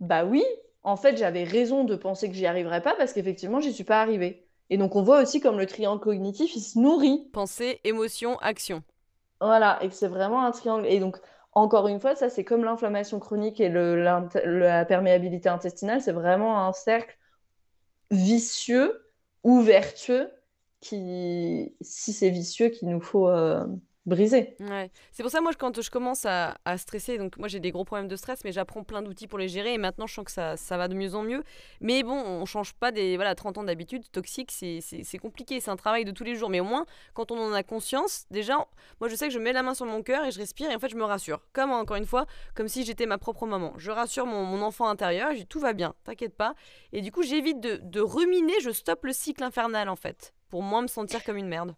[0.00, 0.44] bah oui,
[0.82, 4.00] en fait, j'avais raison de penser que j'y arriverais pas parce qu'effectivement, j'y suis pas
[4.00, 4.46] arrivée.
[4.70, 7.28] Et donc, on voit aussi comme le triangle cognitif, il se nourrit.
[7.32, 8.82] Pensée, émotion, action.
[9.40, 10.86] Voilà, et que c'est vraiment un triangle.
[10.86, 11.18] Et donc,
[11.52, 16.66] encore une fois, ça c'est comme l'inflammation chronique et le, la perméabilité intestinale, c'est vraiment
[16.66, 17.16] un cercle
[18.10, 19.04] vicieux
[19.42, 20.30] ou vertueux
[20.80, 23.66] qui, si c'est vicieux, qu'il nous faut euh,
[24.06, 24.56] brisé.
[25.12, 28.08] C'est pour ça, moi, quand je commence à, stresser, donc moi j'ai des gros problèmes
[28.08, 30.56] de stress, mais j'apprends plein d'outils pour les gérer et maintenant je sens que ça,
[30.56, 31.42] ça va de mieux en mieux.
[31.80, 34.04] Mais bon, on change pas des voilà, 30 ans d'habitude.
[34.12, 36.48] Toxique, c'est compliqué, c'est un travail de tous les jours.
[36.48, 38.56] Mais au moins, quand on en a conscience, déjà,
[39.00, 40.74] moi je sais que je mets la main sur mon cœur et je respire et
[40.74, 41.40] en fait je me rassure.
[41.52, 43.74] Comme encore une fois, comme si j'étais ma propre maman.
[43.76, 46.54] Je rassure mon, mon enfant intérieur, je dis tout va bien, t'inquiète pas.
[46.92, 50.62] Et du coup, j'évite de, de ruminer, je stoppe le cycle infernal en fait, pour
[50.62, 51.74] moins me sentir comme une merde.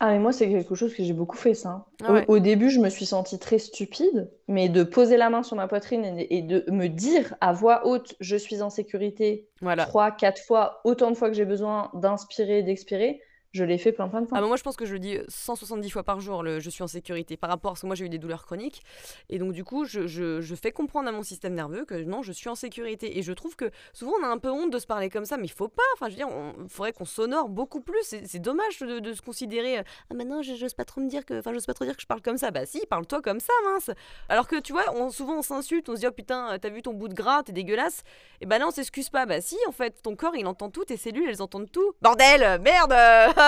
[0.00, 1.86] Ah, mais moi, c'est quelque chose que j'ai beaucoup fait, ça.
[2.04, 2.24] Hein.
[2.28, 5.66] Au, début, je me suis sentie très stupide, mais de poser la main sur ma
[5.66, 9.86] poitrine et, de me dire à voix haute, je suis en sécurité, voilà.
[9.86, 13.20] trois, quatre fois, autant de fois que j'ai besoin d'inspirer, d'expirer,
[13.58, 14.38] je l'ai fait plein plein de fois.
[14.38, 16.82] Ah bah moi je pense que je le dis 170 fois par jour, je suis
[16.82, 18.82] en sécurité, par rapport à ce que moi j'ai eu des douleurs chroniques.
[19.28, 22.22] Et donc du coup je, je, je, fais comprendre à mon système nerveux que non,
[22.22, 23.18] je suis en sécurité.
[23.18, 25.36] Et je trouve que souvent on a un peu honte de se parler comme ça,
[25.36, 25.82] mais il faut pas.
[25.94, 26.28] Enfin je veux dire,
[26.62, 28.02] il faudrait qu'on s'honore beaucoup plus.
[28.02, 31.52] C'est dommage de, se considérer, euh, ah maintenant j'ose pas trop me dire que, enfin
[31.66, 32.50] pas trop dire que je parle comme ça.
[32.50, 33.90] Bah si, parle-toi comme ça, mince.
[34.28, 36.82] Alors que tu vois, on, souvent on s'insulte, on se dit, oh putain, t'as vu
[36.82, 38.04] ton bout de gras, t'es dégueulasse.
[38.40, 39.26] Et bah là on s'excuse pas.
[39.26, 41.92] Bah si, en fait, ton corps il entend tout, tes cellules elles entendent tout.
[42.00, 42.92] Bordel, merde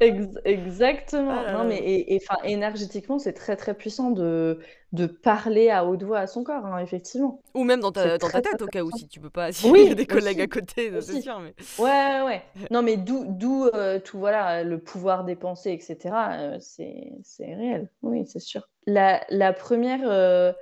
[0.00, 1.42] exactement.
[1.46, 4.58] Ah non, mais et, enfin, énergétiquement, c'est très très puissant de,
[4.92, 7.40] de parler à haute voix à son corps, hein, effectivement.
[7.54, 9.70] Ou même dans ta, dans ta tête, au cas où, si tu peux pas, si
[9.70, 11.40] oui, y a des collègues à côté, c'est sûr.
[11.40, 11.54] Mais...
[11.78, 12.42] Ouais, ouais.
[12.70, 16.14] Non, mais d'où euh, tout, voilà, le pouvoir des pensées, etc.
[16.14, 18.68] Euh, c'est réel, oui, c'est sûr.
[18.86, 20.52] La, la première euh,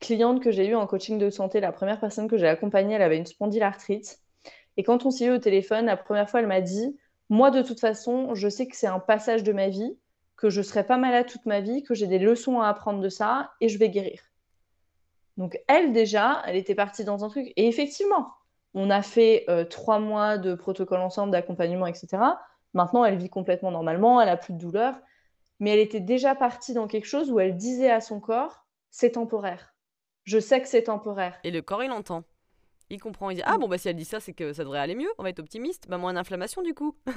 [0.00, 3.02] cliente que j'ai eue en coaching de santé, la première personne que j'ai accompagnée, elle
[3.02, 4.20] avait une spondylarthrite.
[4.78, 6.96] Et quand on s'est eu au téléphone, la première fois, elle m'a dit
[7.28, 9.98] Moi, de toute façon, je sais que c'est un passage de ma vie,
[10.36, 13.08] que je serai pas malade toute ma vie, que j'ai des leçons à apprendre de
[13.08, 14.22] ça et je vais guérir.
[15.36, 17.52] Donc, elle, déjà, elle était partie dans un truc.
[17.56, 18.32] Et effectivement,
[18.72, 22.22] on a fait euh, trois mois de protocole ensemble, d'accompagnement, etc.
[22.72, 24.94] Maintenant, elle vit complètement normalement, elle a plus de douleur.
[25.58, 29.12] Mais elle était déjà partie dans quelque chose où elle disait à son corps C'est
[29.12, 29.74] temporaire.
[30.22, 31.36] Je sais que c'est temporaire.
[31.42, 32.22] Et le corps, il entend.
[32.90, 34.78] Il comprend, il dit Ah bon, bah si elle dit ça, c'est que ça devrait
[34.78, 35.86] aller mieux, on va être optimiste.
[35.88, 36.96] Bah moins d'inflammation du coup.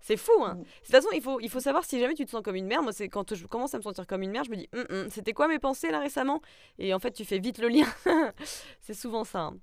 [0.00, 0.54] c'est fou, hein.
[0.54, 0.58] Mm.
[0.58, 2.66] De toute façon, il faut, il faut savoir si jamais tu te sens comme une
[2.66, 2.82] mère.
[2.82, 4.86] Moi, c'est quand je commence à me sentir comme une mère, je me dis hum,
[4.90, 6.40] hum, C'était quoi mes pensées là récemment?
[6.78, 7.86] Et en fait, tu fais vite le lien.
[8.80, 9.40] c'est souvent ça.
[9.40, 9.56] Hein.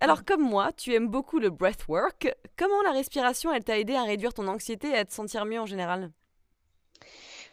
[0.00, 2.34] Alors, comme moi, tu aimes beaucoup le breathwork.
[2.56, 5.60] Comment la respiration, elle t'a aidé à réduire ton anxiété et à te sentir mieux
[5.60, 6.10] en général?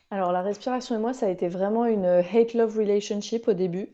[0.09, 3.89] Alors, la respiration et moi, ça a été vraiment une hate-love relationship au début.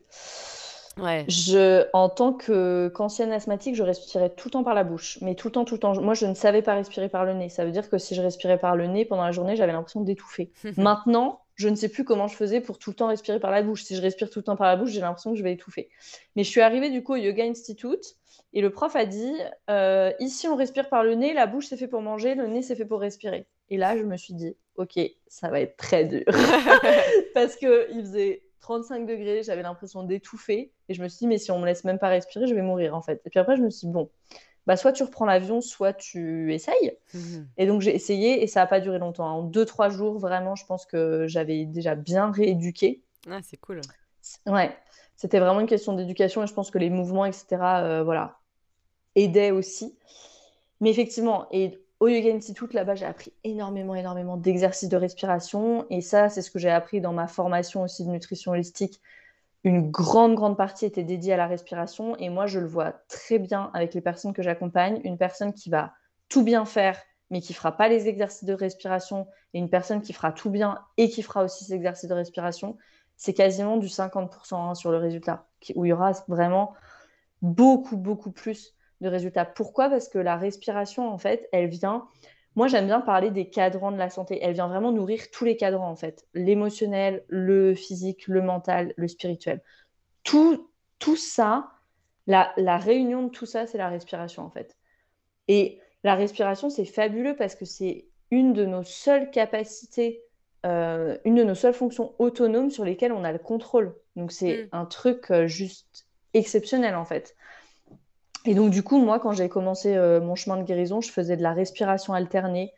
[1.28, 5.34] Je, en tant que qu'ancienne asthmatique, je respirais tout le temps par la bouche, mais
[5.34, 6.00] tout le temps, tout le temps.
[6.00, 7.48] Moi, je ne savais pas respirer par le nez.
[7.48, 10.00] Ça veut dire que si je respirais par le nez pendant la journée, j'avais l'impression
[10.00, 10.50] d'étouffer.
[10.78, 13.62] Maintenant, je ne sais plus comment je faisais pour tout le temps respirer par la
[13.62, 13.82] bouche.
[13.84, 15.88] Si je respire tout le temps par la bouche, j'ai l'impression que je vais étouffer.
[16.34, 18.16] Mais je suis arrivée du coup au Yoga Institute
[18.52, 19.34] et le prof a dit
[19.70, 22.62] euh, ici on respire par le nez, la bouche c'est fait pour manger, le nez
[22.62, 23.46] c'est fait pour respirer.
[23.70, 26.24] Et là, je me suis dit ok, ça va être très dur
[27.34, 30.72] parce que il faisait 35 degrés, j'avais l'impression d'étouffer.
[30.88, 32.62] Et je me suis dit, mais si on me laisse même pas respirer, je vais
[32.62, 33.22] mourir en fait.
[33.24, 34.10] Et puis après, je me suis dit, bon,
[34.66, 36.98] bah, soit tu reprends l'avion, soit tu essayes.
[37.14, 37.48] Mhm.
[37.58, 39.26] Et donc j'ai essayé et ça n'a pas duré longtemps.
[39.26, 43.02] En deux, trois jours, vraiment, je pense que j'avais déjà bien rééduqué.
[43.30, 43.80] Ah, c'est cool.
[44.46, 44.76] Ouais,
[45.14, 48.40] c'était vraiment une question d'éducation et je pense que les mouvements, etc., euh, voilà,
[49.14, 49.96] aidaient aussi.
[50.80, 55.86] Mais effectivement, et au Yoga Institute, là-bas, j'ai appris énormément, énormément d'exercices de respiration.
[55.88, 59.00] Et ça, c'est ce que j'ai appris dans ma formation aussi de nutrition holistique.
[59.64, 62.14] Une grande, grande partie était dédiée à la respiration.
[62.18, 65.00] Et moi, je le vois très bien avec les personnes que j'accompagne.
[65.04, 65.94] Une personne qui va
[66.28, 70.12] tout bien faire, mais qui fera pas les exercices de respiration, et une personne qui
[70.12, 72.76] fera tout bien et qui fera aussi ces exercices de respiration,
[73.16, 76.74] c'est quasiment du 50% hein, sur le résultat, où il y aura vraiment
[77.40, 79.44] beaucoup, beaucoup plus de résultats.
[79.44, 79.88] Pourquoi?
[79.88, 82.06] Parce que la respiration, en fait, elle vient.
[82.54, 84.38] Moi, j'aime bien parler des cadrans de la santé.
[84.42, 86.26] Elle vient vraiment nourrir tous les cadrans, en fait.
[86.32, 89.60] L'émotionnel, le physique, le mental, le spirituel.
[90.24, 91.70] Tout, tout ça,
[92.26, 94.76] la, la réunion de tout ça, c'est la respiration, en fait.
[95.48, 100.22] Et la respiration, c'est fabuleux parce que c'est une de nos seules capacités,
[100.64, 103.94] euh, une de nos seules fonctions autonomes sur lesquelles on a le contrôle.
[104.16, 104.68] Donc, c'est mm.
[104.72, 107.36] un truc euh, juste exceptionnel, en fait.
[108.46, 111.36] Et donc, du coup, moi, quand j'ai commencé euh, mon chemin de guérison, je faisais
[111.36, 112.72] de la respiration alternée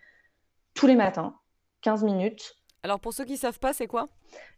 [0.75, 1.35] tous les matins,
[1.83, 2.57] 15 minutes.
[2.83, 4.09] Alors, pour ceux qui ne savent pas, c'est quoi?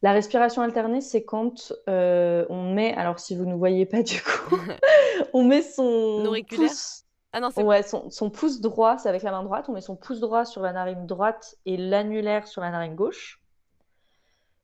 [0.03, 4.23] La respiration alternée, c'est quand euh, on met, alors si vous ne voyez pas du
[4.23, 4.57] coup,
[5.33, 7.05] on met son pouce...
[7.33, 9.95] Ah non, ouais, son, son, pouce droit, c'est avec la main droite, on met son
[9.95, 13.41] pouce droit sur la narine droite et l'annulaire sur la narine gauche.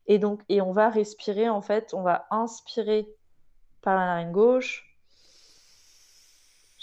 [0.09, 3.09] Et donc, et on va respirer, en fait, on va inspirer
[3.83, 4.96] par la narine gauche,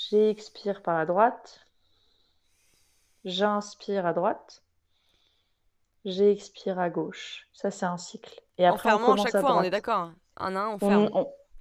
[0.10, 1.66] j'expire par la droite,
[3.26, 4.64] j'inspire à droite,
[6.06, 7.48] j'expire à gauche.
[7.54, 8.42] Ça, c'est un cycle.
[8.58, 10.12] Et après, en fermant à chaque fois, on est d'accord.
[10.38, 11.10] Un un, on ferme.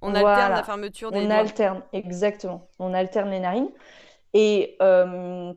[0.01, 2.67] On, alterne la fermeture des On alterne, exactement.
[2.77, 3.71] On alterne les narines.
[4.33, 5.53] Et, euh,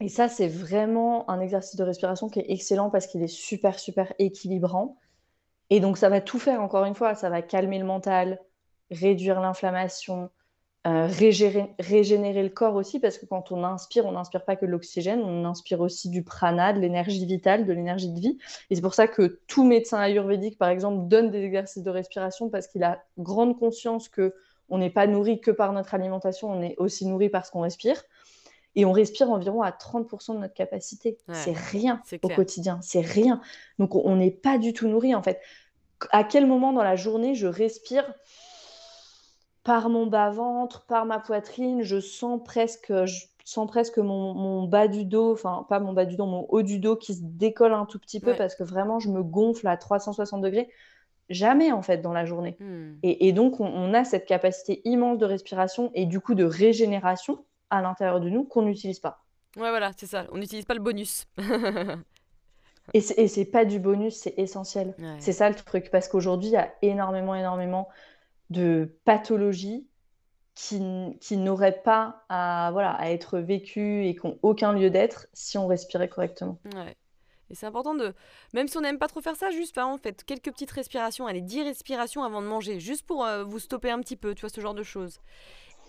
[0.00, 3.78] et ça, c'est vraiment un exercice de respiration qui est excellent parce qu'il est super,
[3.78, 4.98] super équilibrant.
[5.70, 7.14] Et donc, ça va tout faire, encore une fois.
[7.14, 8.40] Ça va calmer le mental,
[8.90, 10.30] réduire l'inflammation,
[10.86, 14.70] euh, régénérer, le corps aussi, parce que quand on inspire, on n'inspire pas que de
[14.70, 18.38] l'oxygène, on inspire aussi du prana, de l'énergie vitale, de l'énergie de vie.
[18.70, 22.50] Et c'est pour ça que tout médecin ayurvédique, par exemple, donne des exercices de respiration
[22.50, 24.34] parce qu'il a grande conscience que
[24.68, 27.62] on n'est pas nourri que par notre alimentation, on est aussi nourri par ce qu'on
[27.62, 28.00] respire.
[28.76, 31.18] Et on respire environ à 30% de notre capacité.
[31.32, 33.40] c'est rien au quotidien, c'est rien.
[33.80, 35.40] Donc on n'est pas du tout nourri en fait.
[36.10, 38.04] À quel moment dans la journée je respire
[39.66, 45.04] par mon bas-ventre, par ma poitrine, je sens presque, je sens presque mon, bas du
[45.04, 47.84] dos, enfin pas mon bas du dos, mon haut du dos qui se décolle un
[47.84, 50.70] tout petit peu parce que vraiment je me gonfle à 360 degrés.
[51.28, 52.56] Jamais en fait dans la journée.
[52.60, 52.94] Hmm.
[53.02, 57.82] Et, donc on, a cette capacité immense de respiration et du coup de régénération à
[57.82, 59.24] l'intérieur de nous qu'on n'utilise pas.
[59.56, 60.26] Ouais, voilà, c'est ça.
[60.30, 61.26] On n'utilise pas le bonus.
[62.94, 64.94] et c'est pas du bonus, c'est essentiel.
[65.18, 65.90] C'est ça le truc.
[65.90, 67.88] Parce qu'aujourd'hui, il y a énormément, énormément
[68.50, 69.86] de pathologies
[70.54, 70.80] qui,
[71.20, 75.58] qui n'auraient pas à, voilà, à être vécues et qui n'ont aucun lieu d'être si
[75.58, 76.58] on respirait correctement.
[76.74, 76.96] Ouais.
[77.50, 78.14] Et c'est important de,
[78.54, 81.26] même si on n'aime pas trop faire ça, juste par exemple, faites quelques petites respirations,
[81.26, 84.40] allez, 10 respirations avant de manger, juste pour euh, vous stopper un petit peu, tu
[84.40, 85.20] vois, ce genre de choses.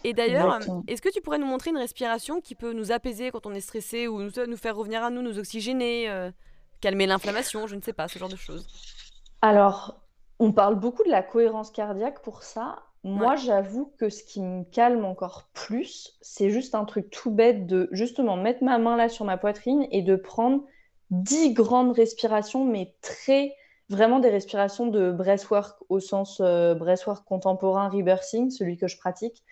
[0.04, 3.48] Et d'ailleurs, est-ce que tu pourrais nous montrer une respiration qui peut nous apaiser quand
[3.48, 6.30] on est stressé ou nous, faire revenir à nous, nous oxygéner, euh,
[6.82, 8.68] calmer l'inflammation, je ne sais pas, ce genre de choses?
[9.42, 10.00] Alors,
[10.40, 12.84] on parle beaucoup de la cohérence cardiaque pour ça.
[13.04, 17.66] Moi, j'avoue que ce qui me calme encore plus, c'est juste un truc tout bête
[17.66, 20.64] de justement mettre ma main là sur ma poitrine et de prendre
[21.10, 23.56] dix grandes respirations, mais très
[23.90, 29.44] vraiment des respirations de breathwork au sens euh, breathwork contemporain, rebirthing, celui que je pratique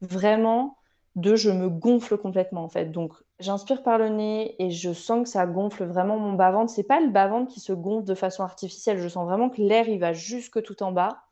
[0.00, 0.76] vraiment
[1.16, 2.86] de je me gonfle complètement en fait.
[2.86, 6.72] Donc j'inspire par le nez et je sens que ça gonfle vraiment mon bas-ventre.
[6.72, 9.88] C'est pas le bas-ventre qui se gonfle de façon artificielle, je sens vraiment que l'air
[9.88, 11.24] il va jusque tout en bas.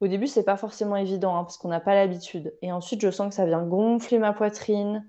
[0.00, 2.52] Au début, c'est pas forcément évident hein, parce qu'on n'a pas l'habitude.
[2.60, 5.08] Et ensuite, je sens que ça vient gonfler ma poitrine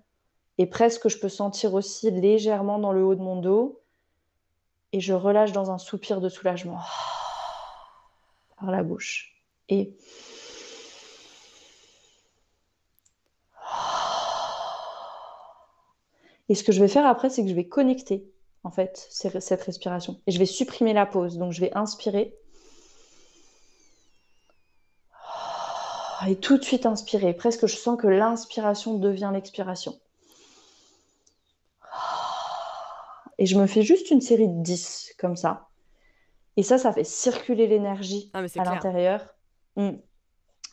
[0.59, 3.81] et presque je peux sentir aussi légèrement dans le haut de mon dos.
[4.91, 6.77] Et je relâche dans un soupir de soulagement
[8.59, 9.43] par la bouche.
[9.69, 9.97] Et
[16.49, 18.25] Et ce que je vais faire après, c'est que je vais connecter,
[18.63, 20.19] en fait, cette respiration.
[20.27, 21.37] Et je vais supprimer la pause.
[21.37, 22.35] Donc, je vais inspirer.
[26.27, 27.33] Et tout de suite inspirer.
[27.33, 29.99] Presque, je sens que l'inspiration devient l'expiration.
[33.37, 35.67] Et je me fais juste une série de 10 comme ça.
[36.55, 39.25] Et ça, ça fait circuler l'énergie ah, à l'intérieur.
[39.75, 39.91] Mm.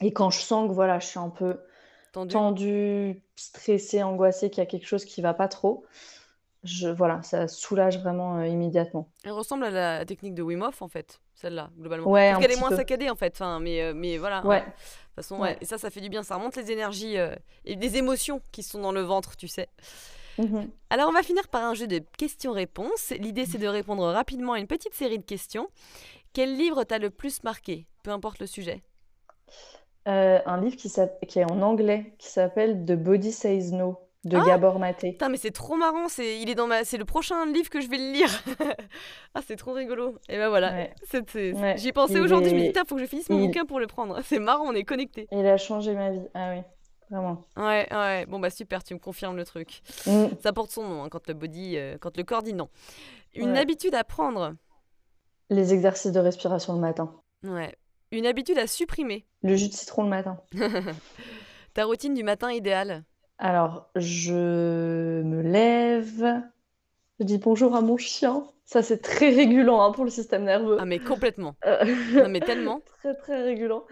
[0.02, 1.58] Et quand je sens que voilà, je suis un peu
[2.12, 5.84] tendu, stressé, angoissé, qu'il y a quelque chose qui va pas trop,
[6.62, 9.08] je, voilà, ça soulage vraiment euh, immédiatement.
[9.24, 12.10] Elle ressemble à la technique de Wim Hof en fait, celle-là, globalement.
[12.10, 14.44] Ouais, Parce qu'elle est moins saccadée en fait, enfin, mais, euh, mais voilà.
[14.44, 14.60] Ouais.
[14.60, 14.74] De toute
[15.16, 15.56] façon, ouais.
[15.60, 17.34] Et ça, ça fait du bien, ça remonte les énergies euh,
[17.64, 19.68] et des émotions qui sont dans le ventre, tu sais.
[20.38, 23.10] Mmh Alors, on va finir par un jeu de questions-réponses.
[23.18, 25.68] L'idée, c'est de répondre rapidement à une petite série de questions.
[26.32, 27.86] Quel livre t'a le plus marqué?
[28.02, 28.82] Peu importe le sujet.
[30.08, 34.44] Euh, un livre qui, est en anglais qui s'appelle The Body Says No de ah
[34.46, 35.12] Gabor Maté.
[35.12, 37.80] Putain, mais c'est trop marrant, c'est il est dans ma c'est le prochain livre que
[37.80, 38.42] je vais le lire.
[39.34, 40.16] ah, c'est trop rigolo.
[40.28, 40.88] Et ben voilà,
[41.76, 43.86] j'y pensais aujourd'hui, je me dis putain, faut que je finisse mon bouquin pour le
[43.86, 44.20] prendre.
[44.24, 45.26] C'est marrant, on est connectés.
[45.32, 46.22] Il a changé ma vie.
[46.34, 46.62] Ah oui.
[47.10, 47.44] Vraiment.
[47.56, 48.26] Ouais, ouais.
[48.26, 49.82] Bon, bah super, tu me confirmes le truc.
[50.06, 50.26] Mm.
[50.40, 52.68] Ça porte son nom hein, quand le body, euh, quand le corps dit non.
[53.34, 54.54] Une habitude à prendre?
[55.48, 57.12] Les exercices de respiration le matin.
[57.42, 57.74] Ouais.
[58.12, 59.24] Une habitude à supprimer.
[59.42, 60.40] Le jus de citron le matin.
[61.74, 63.04] Ta routine du matin idéale?
[63.38, 66.42] Alors, je me lève,
[67.20, 68.48] je dis bonjour à mon chien.
[68.64, 70.76] Ça, c'est très régulant hein, pour le système nerveux.
[70.80, 71.54] Ah, mais complètement.
[71.64, 72.82] Euh, non, mais tellement.
[72.98, 73.84] très, très régulant.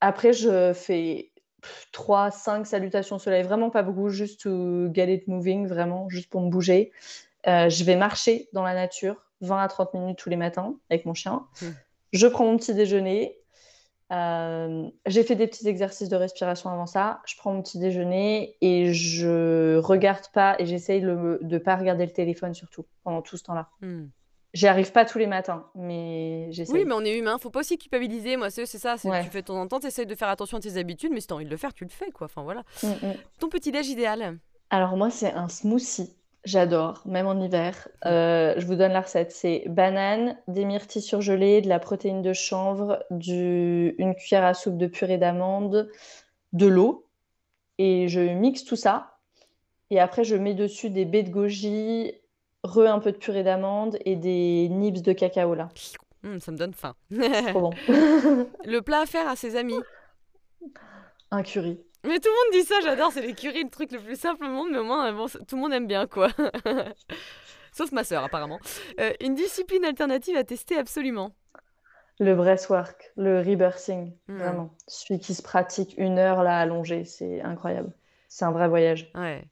[0.00, 1.30] Après, je fais
[1.92, 3.44] 3, 5 salutations au soleil.
[3.44, 6.90] Vraiment pas beaucoup, juste to get it moving, vraiment, juste pour me bouger.
[7.46, 11.06] Euh, je vais marcher dans la nature 20 à 30 minutes tous les matins avec
[11.06, 11.46] mon chien.
[11.62, 11.70] Hmm.
[12.12, 13.38] Je prends mon petit déjeuner.
[14.14, 17.20] Euh, j'ai fait des petits exercices de respiration avant ça.
[17.26, 22.06] Je prends mon petit déjeuner et je regarde pas et j'essaye de ne pas regarder
[22.06, 23.68] le téléphone surtout pendant tout ce temps-là.
[23.80, 24.06] Hmm.
[24.52, 26.72] J'y arrive pas tous les matins, mais j'essaie.
[26.72, 28.36] Oui, mais on est humain, faut pas aussi culpabiliser.
[28.36, 31.10] Moi, c'est ça, tu fais de temps en temps, de faire attention à tes habitudes,
[31.12, 32.26] mais si tu as envie de le faire, tu le fais, quoi.
[32.26, 32.62] Enfin, voilà.
[32.84, 33.14] Mm, mm.
[33.40, 34.38] Ton petit-déj idéal?
[34.70, 36.14] Alors, moi, c'est un smoothie.
[36.44, 37.88] J'adore, même en hiver.
[38.04, 39.32] Euh, je vous donne la recette.
[39.32, 43.94] C'est banane, des myrtilles surgelées, de la protéine de chanvre, du...
[43.98, 45.90] une cuillère à soupe de purée d'amande,
[46.52, 47.06] de l'eau.
[47.78, 49.16] Et je mixe tout ça.
[49.90, 52.12] Et après, je mets dessus des baies de goji,
[52.62, 55.68] re un peu de purée d'amande et des nibs de cacao là.
[56.22, 56.94] Mmh, ça me donne faim.
[57.48, 57.70] Trop bon.
[58.64, 59.78] le plat à faire à ses amis.
[61.30, 61.80] Un curry.
[62.04, 64.44] Mais tout le monde dit ça, j'adore, c'est les currys, le truc le plus simple
[64.44, 66.28] au monde, mais au moins bon, tout le monde aime bien quoi.
[67.72, 68.60] Sauf ma sœur apparemment.
[69.00, 71.34] Euh, une discipline alternative à tester absolument.
[72.20, 74.36] Le breastwork, le rebirthing, mmh.
[74.36, 74.70] vraiment.
[74.86, 77.92] Celui qui se pratique une heure là allongé, c'est incroyable.
[78.28, 79.10] C'est un vrai voyage.
[79.14, 79.42] Ouais.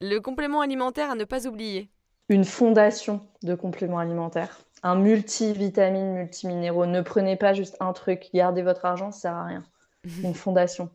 [0.00, 1.90] Le complément alimentaire à ne pas oublier
[2.28, 6.86] une fondation de compléments alimentaires, un multivitamine, multiminéraux.
[6.86, 9.64] Ne prenez pas juste un truc, gardez votre argent, ça sert à rien.
[10.22, 10.90] Une fondation.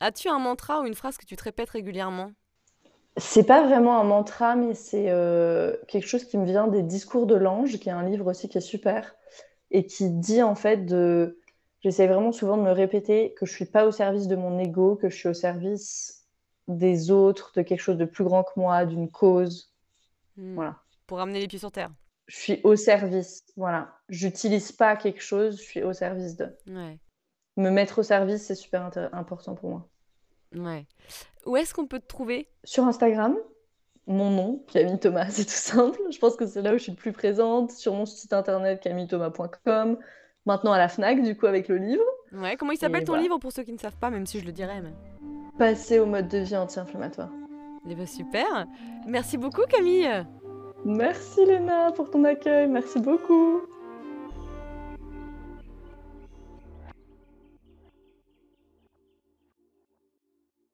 [0.00, 2.32] As-tu un mantra ou une phrase que tu te répètes régulièrement?
[3.16, 7.26] C'est pas vraiment un mantra, mais c'est euh, quelque chose qui me vient des Discours
[7.26, 9.16] de l'ange, qui est un livre aussi qui est super,
[9.70, 11.40] et qui dit en fait de.
[11.80, 14.96] J'essaie vraiment souvent de me répéter que je suis pas au service de mon ego,
[14.96, 16.26] que je suis au service
[16.66, 19.72] des autres, de quelque chose de plus grand que moi, d'une cause,
[20.38, 20.54] Hmm.
[20.54, 20.76] Voilà.
[21.06, 21.90] Pour ramener les pieds sur terre.
[22.28, 23.44] Je suis au service.
[23.56, 23.98] Voilà.
[24.08, 26.46] J'utilise pas quelque chose, je suis au service de.
[26.68, 26.98] Ouais.
[27.58, 29.88] Me mettre au service, c'est super important pour moi.
[30.54, 30.86] Ouais.
[31.44, 32.48] Où est-ce qu'on peut te trouver?
[32.62, 33.36] Sur Instagram.
[34.06, 35.98] Mon nom, Camille Thomas, c'est tout simple.
[36.08, 37.72] Je pense que c'est là où je suis le plus présente.
[37.72, 39.98] Sur mon site internet, camillethomas.com.
[40.46, 42.04] Maintenant à la Fnac, du coup, avec le livre.
[42.32, 44.46] Ouais, comment il s'appelle ton livre pour ceux qui ne savent pas, même si je
[44.46, 44.92] le dirais mais...
[45.58, 47.30] Passer au mode de vie anti-inflammatoire.
[47.90, 48.68] Eh ben, super.
[49.08, 50.08] Merci beaucoup Camille.
[50.84, 52.68] Merci Léna pour ton accueil.
[52.68, 53.62] Merci beaucoup.